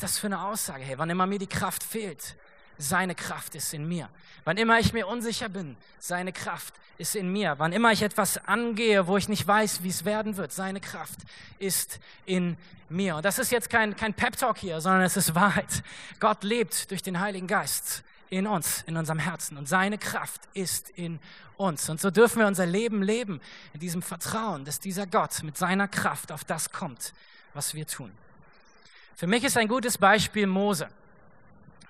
[0.00, 0.82] Ist das für eine Aussage?
[0.82, 2.34] Hey, wann immer mir die Kraft fehlt,
[2.78, 4.08] seine Kraft ist in mir.
[4.44, 7.56] Wann immer ich mir unsicher bin, seine Kraft ist in mir.
[7.58, 11.18] Wann immer ich etwas angehe, wo ich nicht weiß, wie es werden wird, seine Kraft
[11.58, 12.56] ist in
[12.88, 13.16] mir.
[13.16, 15.82] Und das ist jetzt kein, kein Pep-Talk hier, sondern es ist Wahrheit.
[16.18, 19.58] Gott lebt durch den Heiligen Geist in uns, in unserem Herzen.
[19.58, 21.20] Und seine Kraft ist in
[21.58, 21.90] uns.
[21.90, 23.38] Und so dürfen wir unser Leben leben,
[23.74, 27.12] in diesem Vertrauen, dass dieser Gott mit seiner Kraft auf das kommt,
[27.52, 28.10] was wir tun.
[29.20, 30.88] Für mich ist ein gutes Beispiel Mose.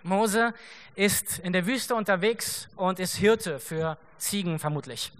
[0.02, 0.52] Mose
[0.96, 5.12] ist in der Wüste unterwegs und ist Hirte für Ziegen vermutlich.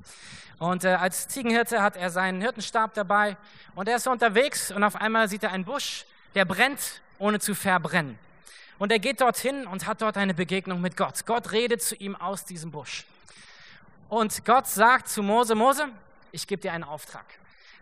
[0.58, 3.36] Und äh, als Ziegenhirte hat er seinen Hirtenstab dabei
[3.76, 7.54] und er ist unterwegs und auf einmal sieht er einen Busch, der brennt, ohne zu
[7.54, 8.18] verbrennen.
[8.80, 11.24] Und er geht dorthin und hat dort eine Begegnung mit Gott.
[11.26, 13.06] Gott redet zu ihm aus diesem Busch.
[14.08, 15.86] Und Gott sagt zu Mose, Mose,
[16.32, 17.26] ich gebe dir einen Auftrag.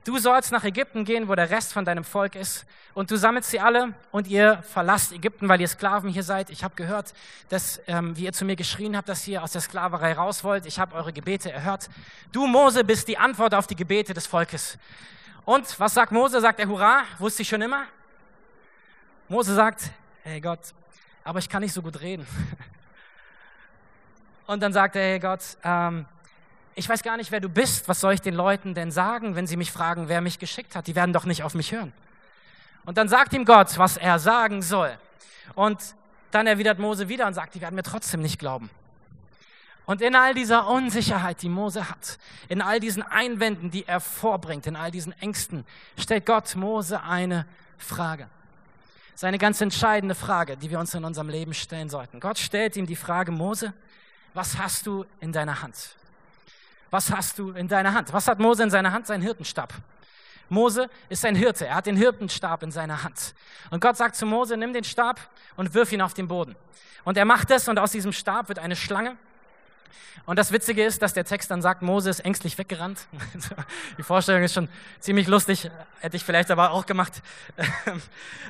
[0.04, 3.50] Du sollst nach Ägypten gehen, wo der Rest von deinem Volk ist, und du sammelst
[3.50, 6.50] sie alle und ihr verlasst Ägypten, weil ihr Sklaven hier seid.
[6.50, 7.12] Ich habe gehört,
[7.48, 10.66] dass, ähm, wie ihr zu mir geschrien habt, dass ihr aus der Sklaverei raus wollt.
[10.66, 11.88] Ich habe eure Gebete erhört.
[12.32, 14.78] Du, Mose, bist die Antwort auf die Gebete des Volkes.
[15.44, 16.40] Und was sagt Mose?
[16.40, 17.84] Sagt er, Hurra, wusste ich schon immer?
[19.28, 19.90] Mose sagt,
[20.22, 20.60] hey Gott,
[21.22, 22.26] aber ich kann nicht so gut reden.
[24.46, 26.06] Und dann sagt er, hey Gott, ähm,
[26.78, 27.88] ich weiß gar nicht, wer du bist.
[27.88, 30.86] Was soll ich den Leuten denn sagen, wenn sie mich fragen, wer mich geschickt hat?
[30.86, 31.92] Die werden doch nicht auf mich hören.
[32.86, 34.96] Und dann sagt ihm Gott, was er sagen soll.
[35.56, 35.96] Und
[36.30, 38.70] dann erwidert Mose wieder und sagt, die werden mir trotzdem nicht glauben.
[39.86, 44.66] Und in all dieser Unsicherheit, die Mose hat, in all diesen Einwänden, die er vorbringt,
[44.66, 45.64] in all diesen Ängsten,
[45.98, 47.44] stellt Gott Mose eine
[47.76, 48.28] Frage.
[49.16, 52.20] Seine ganz entscheidende Frage, die wir uns in unserem Leben stellen sollten.
[52.20, 53.72] Gott stellt ihm die Frage, Mose,
[54.32, 55.97] was hast du in deiner Hand?
[56.90, 58.12] Was hast du in deiner Hand?
[58.12, 59.06] Was hat Mose in seiner Hand?
[59.06, 59.74] Sein Hirtenstab.
[60.48, 61.66] Mose ist ein Hirte.
[61.66, 63.34] Er hat den Hirtenstab in seiner Hand.
[63.70, 65.20] Und Gott sagt zu Mose, nimm den Stab
[65.56, 66.56] und wirf ihn auf den Boden.
[67.04, 69.16] Und er macht es und aus diesem Stab wird eine Schlange.
[70.26, 73.06] Und das Witzige ist, dass der Text dann sagt, Mose ist ängstlich weggerannt.
[73.98, 74.68] Die Vorstellung ist schon
[75.00, 75.70] ziemlich lustig,
[76.00, 77.22] hätte ich vielleicht aber auch gemacht.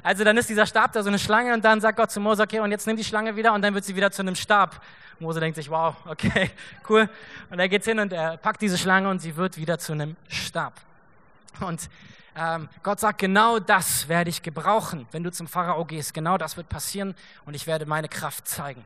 [0.02, 2.42] Also dann ist dieser Stab da so eine Schlange und dann sagt Gott zu Mose,
[2.42, 4.80] okay, und jetzt nimm die Schlange wieder und dann wird sie wieder zu einem Stab.
[5.18, 6.50] Mose denkt sich, wow, okay,
[6.88, 7.08] cool.
[7.50, 10.16] Und er geht hin und er packt diese Schlange und sie wird wieder zu einem
[10.28, 10.74] Stab.
[11.60, 11.90] Und
[12.36, 16.14] ähm, Gott sagt, genau das werde ich gebrauchen, wenn du zum Pharao gehst.
[16.14, 18.84] Genau das wird passieren und ich werde meine Kraft zeigen.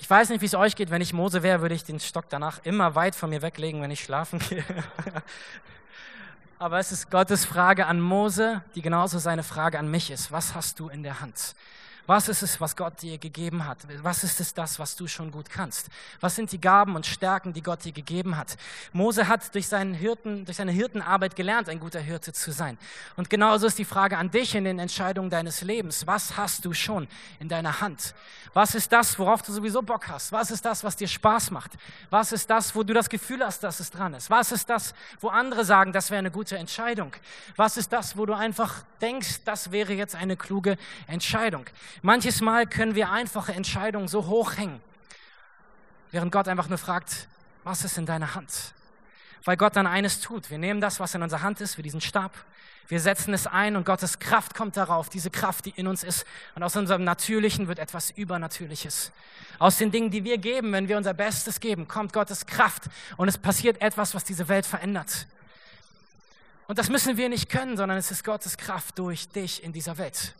[0.00, 0.90] Ich weiß nicht, wie es euch geht.
[0.90, 3.90] Wenn ich Mose wäre, würde ich den Stock danach immer weit von mir weglegen, wenn
[3.90, 4.64] ich schlafen gehe.
[6.58, 10.32] Aber es ist Gottes Frage an Mose, die genauso seine Frage an mich ist.
[10.32, 11.54] Was hast du in der Hand?
[12.10, 13.86] Was ist es, was Gott dir gegeben hat?
[14.02, 15.88] Was ist es das, was du schon gut kannst?
[16.18, 18.56] Was sind die Gaben und Stärken, die Gott dir gegeben hat?
[18.92, 22.78] Mose hat durch, seinen Hirten, durch seine Hirtenarbeit gelernt, ein guter Hirte zu sein.
[23.14, 26.04] Und genauso ist die Frage an dich in den Entscheidungen deines Lebens.
[26.04, 27.06] Was hast du schon
[27.38, 28.12] in deiner Hand?
[28.54, 30.32] Was ist das, worauf du sowieso Bock hast?
[30.32, 31.70] Was ist das, was dir Spaß macht?
[32.10, 34.30] Was ist das, wo du das Gefühl hast, dass es dran ist?
[34.30, 37.12] Was ist das, wo andere sagen, das wäre eine gute Entscheidung?
[37.54, 41.66] Was ist das, wo du einfach denkst, das wäre jetzt eine kluge Entscheidung?
[42.02, 44.80] Manches Mal können wir einfache Entscheidungen so hochhängen,
[46.10, 47.28] während Gott einfach nur fragt,
[47.64, 48.72] was ist in deiner Hand?
[49.44, 50.50] Weil Gott dann eines tut.
[50.50, 52.32] Wir nehmen das, was in unserer Hand ist, wie diesen Stab,
[52.90, 56.26] wir setzen es ein und Gottes Kraft kommt darauf, diese Kraft, die in uns ist.
[56.56, 59.12] Und aus unserem Natürlichen wird etwas Übernatürliches.
[59.60, 62.84] Aus den Dingen, die wir geben, wenn wir unser Bestes geben, kommt Gottes Kraft
[63.16, 65.28] und es passiert etwas, was diese Welt verändert.
[66.66, 69.96] Und das müssen wir nicht können, sondern es ist Gottes Kraft durch dich in dieser
[69.96, 70.34] Welt.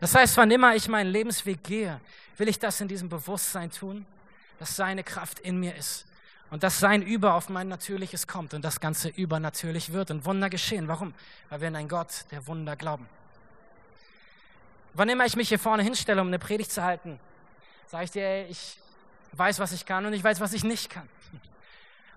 [0.00, 2.00] Das heißt, wann immer ich meinen Lebensweg gehe,
[2.38, 4.06] will ich das in diesem Bewusstsein tun,
[4.58, 6.06] dass seine Kraft in mir ist
[6.50, 10.48] und dass sein Über auf mein Natürliches kommt und das Ganze übernatürlich wird und Wunder
[10.50, 10.88] geschehen.
[10.88, 11.14] Warum?
[11.50, 13.06] Weil wir an einen Gott der Wunder glauben.
[14.94, 17.20] Wann immer ich mich hier vorne hinstelle, um eine Predigt zu halten,
[17.86, 18.78] sage ich dir, ey, ich
[19.32, 21.08] weiß, was ich kann und ich weiß, was ich nicht kann.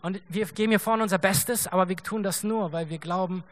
[0.02, 3.44] Und wir geben hier vorne unser Bestes, aber wir tun das nur, weil wir glauben,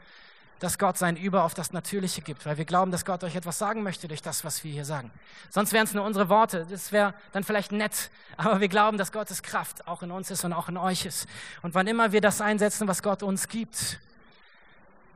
[0.61, 3.57] dass Gott sein Über auf das Natürliche gibt, weil wir glauben, dass Gott euch etwas
[3.57, 5.09] sagen möchte durch das, was wir hier sagen.
[5.49, 6.67] Sonst wären es nur unsere Worte.
[6.69, 10.45] Das wäre dann vielleicht nett, aber wir glauben, dass Gottes Kraft auch in uns ist
[10.45, 11.27] und auch in euch ist.
[11.63, 13.99] Und wann immer wir das einsetzen, was Gott uns gibt,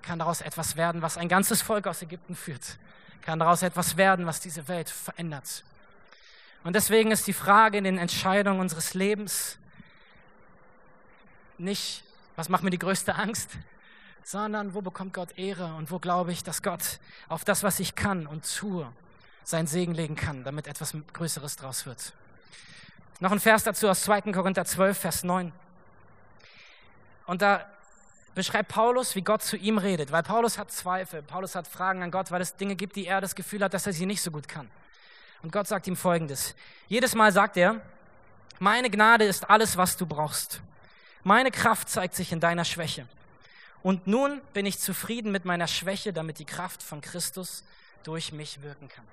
[0.01, 2.79] kann daraus etwas werden, was ein ganzes Volk aus Ägypten führt.
[3.21, 5.63] Kann daraus etwas werden, was diese Welt verändert.
[6.63, 9.59] Und deswegen ist die Frage in den Entscheidungen unseres Lebens
[11.59, 12.03] nicht,
[12.35, 13.51] was macht mir die größte Angst,
[14.25, 17.93] sondern wo bekommt Gott Ehre und wo glaube ich, dass Gott auf das, was ich
[17.93, 18.91] kann und tue,
[19.43, 22.11] seinen Segen legen kann, damit etwas Größeres draus wird.
[23.19, 24.33] Noch ein Vers dazu aus 2.
[24.33, 25.53] Korinther 12, Vers 9.
[27.27, 27.69] Und da
[28.33, 32.09] beschreibt Paulus, wie Gott zu ihm redet, weil Paulus hat Zweifel, Paulus hat Fragen an
[32.09, 34.31] Gott, weil es Dinge gibt, die er das Gefühl hat, dass er sie nicht so
[34.31, 34.71] gut kann.
[35.43, 36.55] Und Gott sagt ihm Folgendes.
[36.87, 37.79] Jedes Mal sagt er,
[38.57, 40.61] meine Gnade ist alles, was du brauchst.
[41.21, 43.07] Meine Kraft zeigt sich in deiner Schwäche.
[43.85, 47.63] Und nun bin ich zufrieden mit meiner Schwäche, damit die Kraft von Christus
[48.01, 49.05] durch mich wirken kann.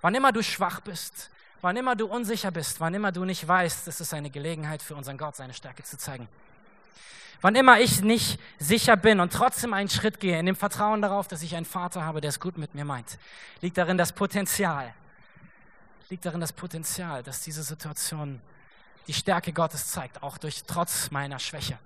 [0.00, 1.28] Wann immer du schwach bist,
[1.60, 4.94] wann immer du unsicher bist, wann immer du nicht weißt, ist es eine Gelegenheit für
[4.94, 6.26] unseren Gott, seine Stärke zu zeigen.
[7.42, 11.28] Wann immer ich nicht sicher bin und trotzdem einen Schritt gehe, in dem Vertrauen darauf,
[11.28, 13.18] dass ich einen Vater habe, der es gut mit mir meint,
[13.60, 14.94] liegt darin das Potenzial,
[16.08, 18.40] liegt darin das Potenzial, dass diese Situation
[19.06, 21.78] die Stärke Gottes zeigt, auch durch trotz meiner Schwäche.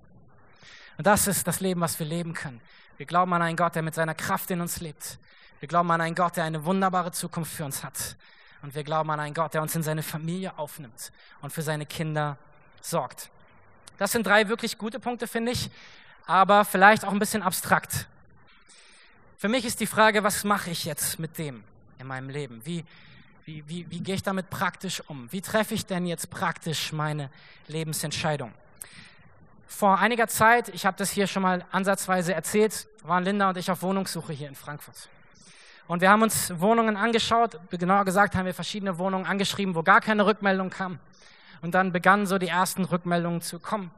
[0.98, 2.60] Und das ist das Leben, was wir leben können.
[2.96, 5.18] Wir glauben an einen Gott, der mit seiner Kraft in uns lebt.
[5.60, 8.16] Wir glauben an einen Gott, der eine wunderbare Zukunft für uns hat.
[8.62, 11.86] Und wir glauben an einen Gott, der uns in seine Familie aufnimmt und für seine
[11.86, 12.38] Kinder
[12.80, 13.30] sorgt.
[13.98, 15.70] Das sind drei wirklich gute Punkte, finde ich,
[16.26, 18.06] aber vielleicht auch ein bisschen abstrakt.
[19.36, 21.64] Für mich ist die Frage, was mache ich jetzt mit dem
[21.98, 22.64] in meinem Leben?
[22.64, 22.84] Wie,
[23.44, 25.30] wie, wie, wie gehe ich damit praktisch um?
[25.32, 27.30] Wie treffe ich denn jetzt praktisch meine
[27.66, 28.52] Lebensentscheidung?
[29.74, 33.70] Vor einiger Zeit, ich habe das hier schon mal ansatzweise erzählt, waren Linda und ich
[33.70, 35.08] auf Wohnungssuche hier in Frankfurt.
[35.88, 40.02] Und wir haben uns Wohnungen angeschaut, genauer gesagt haben wir verschiedene Wohnungen angeschrieben, wo gar
[40.02, 41.00] keine Rückmeldung kam.
[41.62, 43.90] Und dann begannen so die ersten Rückmeldungen zu kommen.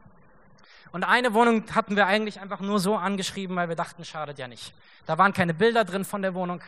[0.93, 4.47] Und eine Wohnung hatten wir eigentlich einfach nur so angeschrieben, weil wir dachten, schadet ja
[4.47, 4.73] nicht.
[5.07, 6.63] Da waren keine Bilder drin von der Wohnung.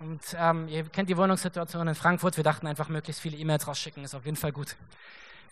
[0.00, 2.38] Und ähm, ihr kennt die Wohnungssituation in Frankfurt.
[2.38, 4.76] Wir dachten einfach, möglichst viele E-Mails rausschicken, ist auf jeden Fall gut.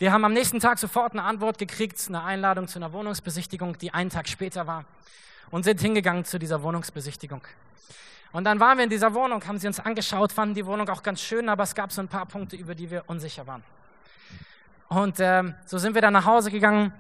[0.01, 3.93] Wir haben am nächsten Tag sofort eine Antwort gekriegt, eine Einladung zu einer Wohnungsbesichtigung, die
[3.93, 4.85] einen Tag später war
[5.51, 7.41] und sind hingegangen zu dieser Wohnungsbesichtigung.
[8.31, 11.03] Und dann waren wir in dieser Wohnung, haben sie uns angeschaut, fanden die Wohnung auch
[11.03, 13.65] ganz schön, aber es gab so ein paar Punkte, über die wir unsicher waren.
[14.89, 16.93] Und ähm, so sind wir dann nach Hause gegangen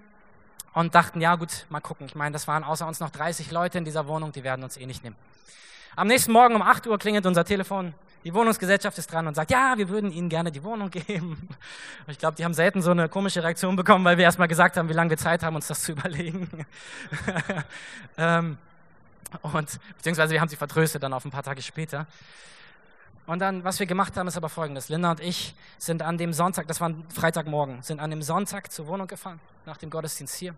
[0.74, 2.06] und dachten, ja gut, mal gucken.
[2.06, 4.76] Ich meine, das waren außer uns noch 30 Leute in dieser Wohnung, die werden uns
[4.76, 5.16] eh nicht nehmen.
[5.96, 7.94] Am nächsten Morgen um 8 Uhr klingelt unser Telefon.
[8.24, 11.48] Die Wohnungsgesellschaft ist dran und sagt, ja, wir würden Ihnen gerne die Wohnung geben.
[12.08, 14.88] Ich glaube, die haben selten so eine komische Reaktion bekommen, weil wir erstmal gesagt haben,
[14.88, 16.66] wie lange wir Zeit haben, uns das zu überlegen.
[18.18, 18.58] ähm,
[19.42, 22.06] und, beziehungsweise wir haben sie vertröstet dann auf ein paar Tage später.
[23.26, 24.88] Und dann, was wir gemacht haben, ist aber folgendes.
[24.88, 28.86] Linda und ich sind an dem Sonntag, das war Freitagmorgen, sind an dem Sonntag zur
[28.86, 30.54] Wohnung gefahren, nach dem Gottesdienst hier.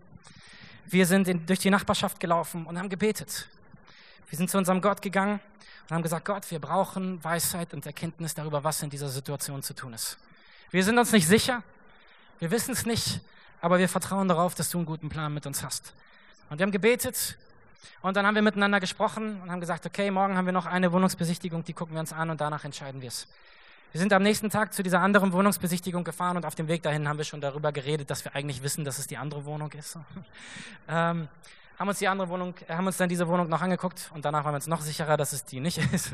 [0.85, 3.49] Wir sind in, durch die Nachbarschaft gelaufen und haben gebetet.
[4.31, 5.41] Wir sind zu unserem Gott gegangen
[5.89, 9.73] und haben gesagt, Gott, wir brauchen Weisheit und Erkenntnis darüber, was in dieser Situation zu
[9.73, 10.17] tun ist.
[10.69, 11.63] Wir sind uns nicht sicher,
[12.39, 13.19] wir wissen es nicht,
[13.59, 15.93] aber wir vertrauen darauf, dass du einen guten Plan mit uns hast.
[16.49, 17.37] Und wir haben gebetet
[18.01, 20.93] und dann haben wir miteinander gesprochen und haben gesagt, okay, morgen haben wir noch eine
[20.93, 23.27] Wohnungsbesichtigung, die gucken wir uns an und danach entscheiden wir es.
[23.91, 27.09] Wir sind am nächsten Tag zu dieser anderen Wohnungsbesichtigung gefahren und auf dem Weg dahin
[27.09, 29.97] haben wir schon darüber geredet, dass wir eigentlich wissen, dass es die andere Wohnung ist.
[30.87, 31.27] ähm,
[31.81, 34.45] haben uns die andere Wohnung, äh, haben uns dann diese Wohnung noch angeguckt und danach
[34.45, 36.13] waren wir uns noch sicherer, dass es die nicht ist.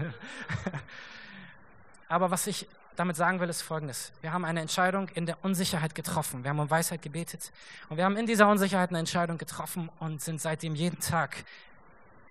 [2.08, 4.14] Aber was ich damit sagen will, ist Folgendes.
[4.22, 6.46] Wir haben eine Entscheidung in der Unsicherheit getroffen.
[6.46, 7.52] Wir haben um Weisheit gebetet
[7.90, 11.44] und wir haben in dieser Unsicherheit eine Entscheidung getroffen und sind seitdem jeden Tag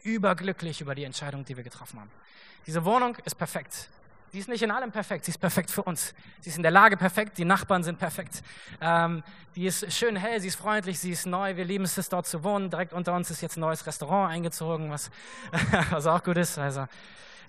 [0.03, 2.11] überglücklich über die Entscheidung, die wir getroffen haben.
[2.66, 3.90] Diese Wohnung ist perfekt.
[4.33, 6.15] Sie ist nicht in allem perfekt, sie ist perfekt für uns.
[6.41, 8.43] Sie ist in der Lage perfekt, die Nachbarn sind perfekt.
[8.81, 9.23] Ähm,
[9.55, 11.57] die ist schön hell, sie ist freundlich, sie ist neu.
[11.57, 12.69] Wir lieben es, dort zu wohnen.
[12.69, 15.11] Direkt unter uns ist jetzt ein neues Restaurant eingezogen, was,
[15.91, 16.59] was auch gut ist.
[16.59, 16.87] Also,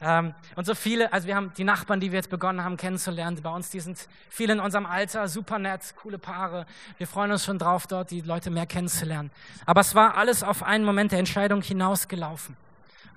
[0.02, 3.42] ähm, und so viele, also wir haben die Nachbarn, die wir jetzt begonnen haben kennenzulernen,
[3.42, 6.66] bei uns, die sind viele in unserem Alter, super nett, coole Paare.
[6.98, 9.32] Wir freuen uns schon drauf, dort die Leute mehr kennenzulernen.
[9.66, 12.56] Aber es war alles auf einen Moment der Entscheidung hinausgelaufen.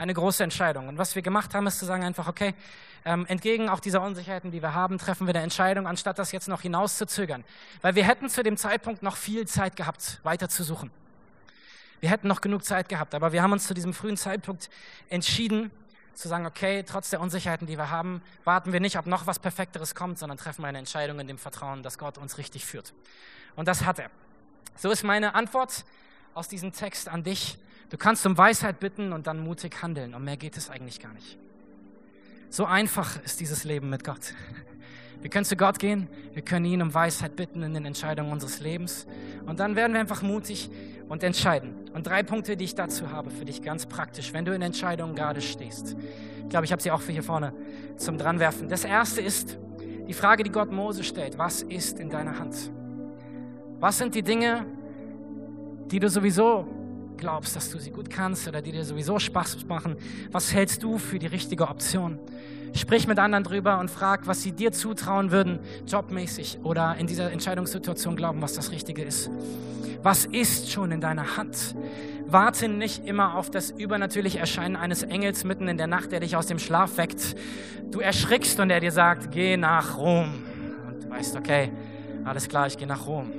[0.01, 0.89] Eine große Entscheidung.
[0.89, 2.55] Und was wir gemacht haben, ist zu sagen einfach, okay,
[3.05, 6.49] ähm, entgegen auch dieser Unsicherheiten, die wir haben, treffen wir eine Entscheidung, anstatt das jetzt
[6.49, 7.45] noch hinauszuzögern.
[7.83, 10.91] Weil wir hätten zu dem Zeitpunkt noch viel Zeit gehabt, weiter zu suchen.
[12.01, 14.71] Wir hätten noch genug Zeit gehabt, aber wir haben uns zu diesem frühen Zeitpunkt
[15.11, 15.71] entschieden,
[16.15, 19.39] zu sagen, okay, trotz der Unsicherheiten, die wir haben, warten wir nicht, ob noch was
[19.39, 22.95] Perfekteres kommt, sondern treffen eine Entscheidung in dem Vertrauen, dass Gott uns richtig führt.
[23.55, 24.11] Und das hat er.
[24.77, 25.85] So ist meine Antwort
[26.33, 27.59] aus diesem Text an dich.
[27.91, 30.15] Du kannst um Weisheit bitten und dann mutig handeln.
[30.15, 31.39] Und mehr geht es eigentlich gar nicht.
[32.49, 34.35] So einfach ist dieses Leben mit Gott.
[35.21, 38.61] Wir können zu Gott gehen, wir können ihn um Weisheit bitten in den Entscheidungen unseres
[38.61, 39.07] Lebens
[39.45, 40.71] und dann werden wir einfach mutig
[41.11, 41.75] und entscheiden.
[41.93, 45.15] Und drei Punkte, die ich dazu habe für dich ganz praktisch, wenn du in Entscheidungen
[45.15, 45.95] gerade stehst.
[46.43, 47.53] Ich glaube, ich habe sie auch für hier vorne
[47.99, 48.71] zum Dranwerfen.
[48.71, 49.59] Das erste ist
[50.09, 51.37] die Frage, die Gott Mose stellt.
[51.37, 52.73] Was ist in deiner Hand?
[53.79, 54.65] Was sind die Dinge,
[55.91, 56.67] die du sowieso
[57.21, 59.97] glaubst, dass du sie gut kannst oder die dir sowieso Spaß machen?
[60.33, 62.19] Was hältst du für die richtige Option?
[62.75, 67.31] Sprich mit anderen drüber und frag, was sie dir zutrauen würden, jobmäßig oder in dieser
[67.31, 69.31] Entscheidungssituation glauben, was das Richtige ist.
[70.03, 71.75] Was ist schon in deiner Hand?
[72.27, 76.37] Warte nicht immer auf das übernatürliche Erscheinen eines Engels mitten in der Nacht, der dich
[76.37, 77.35] aus dem Schlaf weckt.
[77.91, 80.43] Du erschrickst und er dir sagt, geh nach Rom.
[80.89, 81.73] Und du weißt, okay,
[82.25, 83.33] alles klar, ich gehe nach Rom.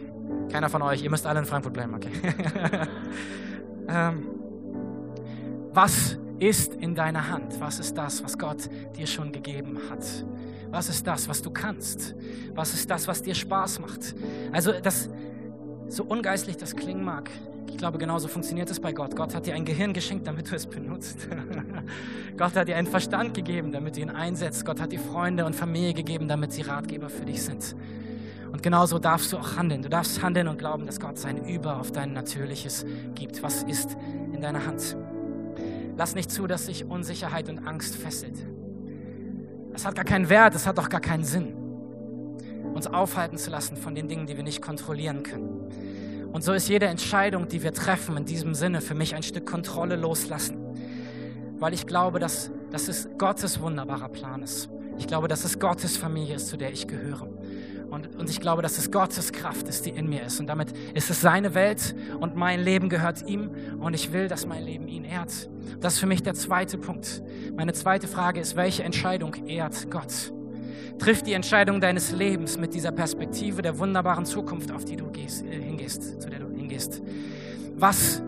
[0.52, 2.12] Keiner von euch, ihr müsst alle in Frankfurt bleiben, okay.
[3.92, 4.28] ähm,
[5.74, 7.60] was ist in deiner Hand?
[7.60, 10.26] Was ist das, was Gott dir schon gegeben hat?
[10.72, 12.16] Was ist das, was du kannst?
[12.56, 14.16] Was ist das, was dir Spaß macht?
[14.52, 15.10] Also das,
[15.88, 17.30] so ungeistlich das klingen mag,
[17.72, 19.16] ich glaube, genauso funktioniert es bei Gott.
[19.16, 21.28] Gott hat dir ein Gehirn geschenkt, damit du es benutzt.
[22.38, 24.66] Gott hat dir einen Verstand gegeben, damit du ihn einsetzt.
[24.66, 27.76] Gott hat dir Freunde und Familie gegeben, damit sie Ratgeber für dich sind.
[28.52, 29.82] Und genauso darfst du auch handeln.
[29.82, 32.86] Du darfst handeln und glauben, dass Gott sein Über auf dein Natürliches
[33.16, 33.42] gibt.
[33.44, 33.96] Was ist
[34.34, 34.98] in deiner Hand?
[35.98, 38.36] Lass nicht zu, dass sich Unsicherheit und Angst fesselt.
[39.72, 41.54] Das hat gar keinen Wert, das hat auch gar keinen Sinn,
[42.74, 46.30] uns aufhalten zu lassen von den Dingen, die wir nicht kontrollieren können.
[46.34, 49.46] Und so ist jede Entscheidung, die wir treffen, in diesem Sinne für mich ein Stück
[49.46, 50.58] Kontrolle loslassen.
[51.60, 54.70] Weil ich glaube, dass, dass es Gottes wunderbarer Plan ist.
[54.98, 57.28] Ich glaube, dass es Gottes Familie ist, zu der ich gehöre.
[57.92, 60.40] Und, und ich glaube, dass es Gottes Kraft ist, die in mir ist.
[60.40, 63.52] Und damit ist es seine Welt und mein Leben gehört ihm.
[63.80, 65.50] Und ich will, dass mein Leben ihn ehrt.
[65.82, 67.22] Das ist für mich der zweite Punkt.
[67.56, 70.32] Meine zweite Frage ist, welche Entscheidung ehrt Gott?
[71.00, 75.44] Triff die Entscheidung deines Lebens mit dieser Perspektive der wunderbaren Zukunft, auf die du gehst,
[75.46, 77.02] äh, hingehst, zu der du hingehst.
[77.76, 78.22] Was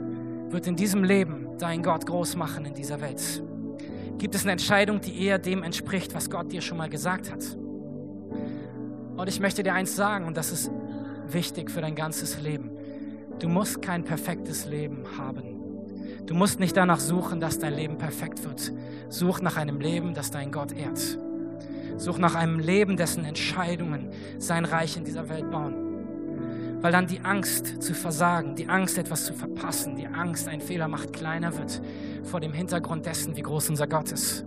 [0.50, 3.42] wird in diesem Leben dein Gott groß machen in dieser Welt?
[4.18, 7.58] Gibt es eine Entscheidung, die eher dem entspricht, was Gott dir schon mal gesagt hat?
[9.16, 10.72] Und ich möchte dir eins sagen, und das ist
[11.28, 12.72] wichtig für dein ganzes Leben.
[13.40, 15.54] Du musst kein perfektes Leben haben.
[16.26, 18.72] Du musst nicht danach suchen, dass dein Leben perfekt wird.
[19.10, 21.18] Such nach einem Leben, das dein Gott ehrt.
[21.98, 25.76] Such nach einem Leben, dessen Entscheidungen sein Reich in dieser Welt bauen.
[26.82, 30.88] Weil dann die Angst zu versagen, die Angst, etwas zu verpassen, die Angst, ein Fehler
[30.88, 31.82] macht, kleiner wird
[32.24, 34.46] vor dem Hintergrund dessen, wie groß unser Gott ist.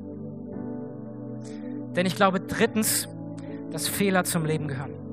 [1.94, 3.08] Denn ich glaube, drittens,
[3.70, 5.06] dass Fehler zum Leben gehören.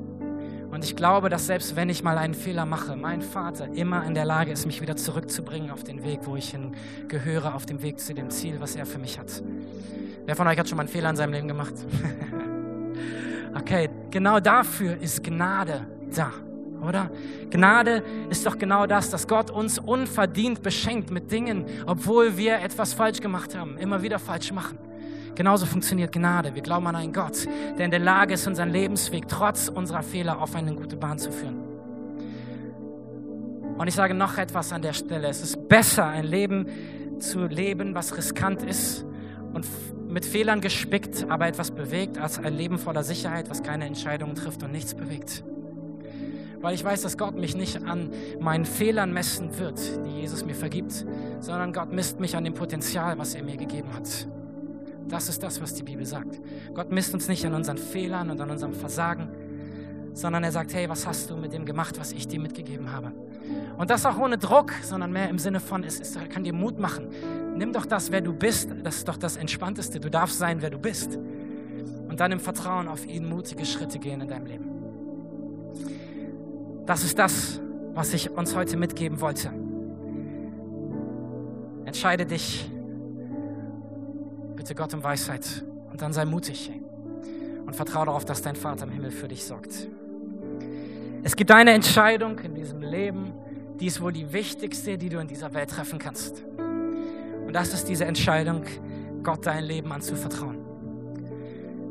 [0.74, 4.16] Und ich glaube, dass selbst wenn ich mal einen Fehler mache, mein Vater immer in
[4.16, 8.00] der Lage ist, mich wieder zurückzubringen auf den Weg, wo ich hingehöre, auf dem Weg
[8.00, 9.44] zu dem Ziel, was er für mich hat.
[10.26, 11.76] Wer von euch hat schon mal einen Fehler in seinem Leben gemacht?
[13.56, 15.86] okay, genau dafür ist Gnade
[16.16, 16.32] da,
[16.82, 17.12] oder?
[17.52, 22.94] Gnade ist doch genau das, dass Gott uns unverdient beschenkt mit Dingen, obwohl wir etwas
[22.94, 24.80] falsch gemacht haben, immer wieder falsch machen.
[25.36, 26.54] Genauso funktioniert Gnade.
[26.54, 27.46] Wir glauben an einen Gott,
[27.78, 31.32] der in der Lage ist, unseren Lebensweg trotz unserer Fehler auf eine gute Bahn zu
[31.32, 31.60] führen.
[33.78, 35.28] Und ich sage noch etwas an der Stelle.
[35.28, 36.68] Es ist besser, ein Leben
[37.20, 39.06] zu leben, was riskant ist
[39.54, 39.66] und
[40.08, 44.62] mit Fehlern gespickt, aber etwas bewegt, als ein Leben voller Sicherheit, was keine Entscheidungen trifft
[44.62, 45.44] und nichts bewegt.
[46.62, 50.56] Weil ich weiß, dass Gott mich nicht an meinen Fehlern messen wird, die Jesus mir
[50.56, 51.06] vergibt,
[51.40, 54.28] sondern Gott misst mich an dem Potenzial, was er mir gegeben hat.
[55.08, 56.40] Das ist das, was die Bibel sagt.
[56.74, 59.30] Gott misst uns nicht an unseren Fehlern und an unserem Versagen,
[60.14, 63.12] sondern er sagt, hey, was hast du mit dem gemacht, was ich dir mitgegeben habe?
[63.78, 66.80] Und das auch ohne Druck, sondern mehr im Sinne von, es ist, kann dir Mut
[66.80, 67.10] machen.
[67.56, 70.00] Nimm doch das, wer du bist, das ist doch das Entspannteste.
[70.00, 71.18] Du darfst sein, wer du bist.
[72.08, 74.70] Und dann im Vertrauen auf ihn mutige Schritte gehen in deinem Leben.
[76.86, 77.60] Das ist das,
[77.94, 79.52] was ich uns heute mitgeben wollte.
[81.86, 82.70] Entscheide dich,
[84.56, 86.72] bitte Gott um Weisheit und dann sei mutig
[87.66, 89.88] und vertraue darauf, dass dein Vater im Himmel für dich sorgt.
[91.24, 93.34] Es gibt eine Entscheidung in diesem Leben,
[93.80, 96.44] die ist wohl die wichtigste, die du in dieser Welt treffen kannst.
[97.46, 98.64] Und das ist diese Entscheidung,
[99.24, 100.58] Gott dein Leben anzuvertrauen.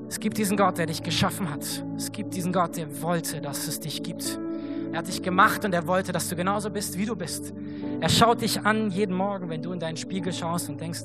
[0.09, 1.65] Es gibt diesen Gott, der dich geschaffen hat.
[1.97, 4.39] Es gibt diesen Gott, der wollte, dass es dich gibt.
[4.93, 7.55] Er hat dich gemacht und er wollte, dass du genauso bist, wie du bist.
[8.01, 11.05] Er schaut dich an jeden Morgen, wenn du in deinen Spiegel schaust und denkst,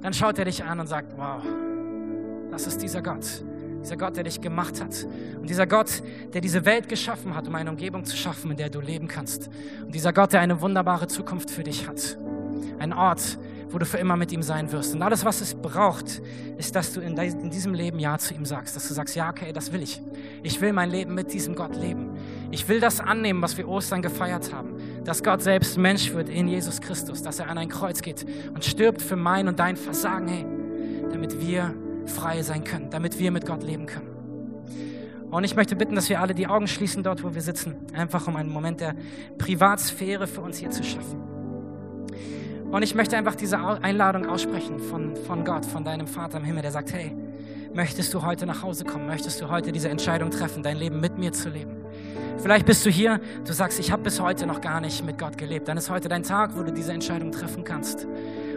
[0.00, 1.42] dann schaut er dich an und sagt, wow,
[2.50, 3.44] das ist dieser Gott.
[3.82, 5.06] Dieser Gott, der dich gemacht hat.
[5.40, 8.70] Und dieser Gott, der diese Welt geschaffen hat, um eine Umgebung zu schaffen, in der
[8.70, 9.48] du leben kannst.
[9.84, 12.18] Und dieser Gott, der eine wunderbare Zukunft für dich hat.
[12.78, 13.38] Ein Ort,
[13.70, 14.94] wo du für immer mit ihm sein wirst.
[14.94, 16.20] Und alles, was es braucht,
[16.56, 18.74] ist, dass du in diesem Leben Ja zu ihm sagst.
[18.74, 20.02] Dass du sagst, ja, okay, das will ich.
[20.42, 22.16] Ich will mein Leben mit diesem Gott leben.
[22.50, 24.76] Ich will das annehmen, was wir Ostern gefeiert haben.
[25.08, 27.22] Dass Gott selbst Mensch wird in Jesus Christus.
[27.22, 30.44] Dass er an ein Kreuz geht und stirbt für mein und dein Versagen, hey,
[31.10, 34.10] damit wir frei sein können, damit wir mit Gott leben können.
[35.30, 38.28] Und ich möchte bitten, dass wir alle die Augen schließen dort, wo wir sitzen, einfach
[38.28, 38.94] um einen Moment der
[39.38, 41.22] Privatsphäre für uns hier zu schaffen.
[42.70, 46.60] Und ich möchte einfach diese Einladung aussprechen von, von Gott, von deinem Vater im Himmel,
[46.60, 47.16] der sagt, hey,
[47.72, 49.06] möchtest du heute nach Hause kommen?
[49.06, 51.78] Möchtest du heute diese Entscheidung treffen, dein Leben mit mir zu leben?
[52.40, 55.36] Vielleicht bist du hier, du sagst, ich habe bis heute noch gar nicht mit Gott
[55.36, 55.68] gelebt.
[55.68, 58.06] Dann ist heute dein Tag, wo du diese Entscheidung treffen kannst.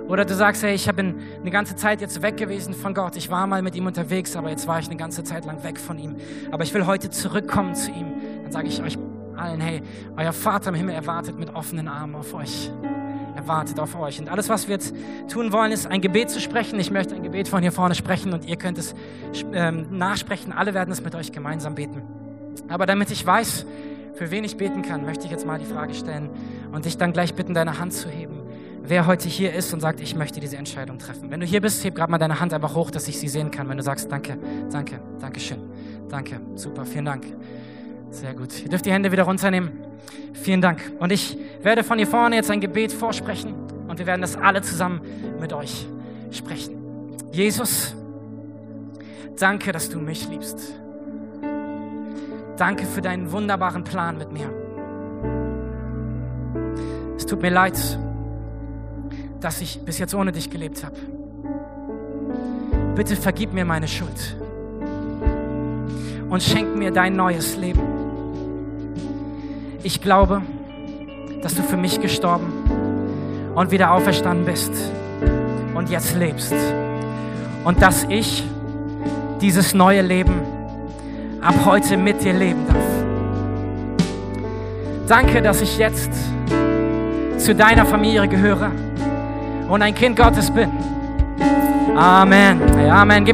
[0.08, 3.16] Oder du sagst, hey, ich bin eine ganze Zeit jetzt weg gewesen von Gott.
[3.16, 5.80] Ich war mal mit ihm unterwegs, aber jetzt war ich eine ganze Zeit lang weg
[5.80, 6.16] von ihm.
[6.52, 8.14] Aber ich will heute zurückkommen zu ihm.
[8.44, 8.98] Dann sage ich euch
[9.36, 9.82] allen, hey,
[10.16, 12.72] euer Vater im Himmel erwartet mit offenen Armen auf euch
[13.34, 14.20] er wartet auf euch.
[14.20, 14.94] Und alles, was wir jetzt
[15.30, 16.80] tun wollen, ist ein Gebet zu sprechen.
[16.80, 18.94] Ich möchte ein Gebet von hier vorne sprechen und ihr könnt es
[19.54, 20.52] ähm, nachsprechen.
[20.52, 22.21] Alle werden es mit euch gemeinsam beten.
[22.68, 23.66] Aber damit ich weiß,
[24.14, 26.30] für wen ich beten kann, möchte ich jetzt mal die Frage stellen
[26.72, 28.42] und dich dann gleich bitten, deine Hand zu heben.
[28.84, 31.30] Wer heute hier ist und sagt, ich möchte diese Entscheidung treffen.
[31.30, 33.52] Wenn du hier bist, heb gerade mal deine Hand einfach hoch, dass ich sie sehen
[33.52, 33.70] kann.
[33.70, 34.38] Wenn du sagst, danke,
[34.72, 35.60] danke, danke schön,
[36.10, 37.26] danke, super, vielen Dank.
[38.10, 38.62] Sehr gut.
[38.62, 39.72] Ihr dürft die Hände wieder runternehmen.
[40.34, 40.82] Vielen Dank.
[41.00, 43.54] Und ich werde von hier vorne jetzt ein Gebet vorsprechen
[43.88, 45.02] und wir werden das alle zusammen
[45.40, 45.88] mit euch
[46.32, 46.78] sprechen.
[47.32, 47.96] Jesus,
[49.40, 50.81] danke, dass du mich liebst.
[52.62, 54.48] Danke für deinen wunderbaren Plan mit mir.
[57.18, 57.74] Es tut mir leid,
[59.40, 60.96] dass ich bis jetzt ohne dich gelebt habe.
[62.94, 64.38] Bitte vergib mir meine Schuld
[66.30, 67.82] und schenk mir dein neues Leben.
[69.82, 70.44] Ich glaube,
[71.42, 72.54] dass du für mich gestorben
[73.56, 74.72] und wieder auferstanden bist
[75.74, 76.54] und jetzt lebst.
[77.64, 78.44] Und dass ich
[79.42, 80.51] dieses neue Leben
[81.42, 82.78] ab heute mit dir leben darf.
[85.08, 86.12] Danke, dass ich jetzt
[87.38, 88.72] zu deiner Familie gehöre
[89.68, 90.70] und ein Kind Gottes bin.
[91.96, 92.62] Amen.
[92.90, 93.26] Amen.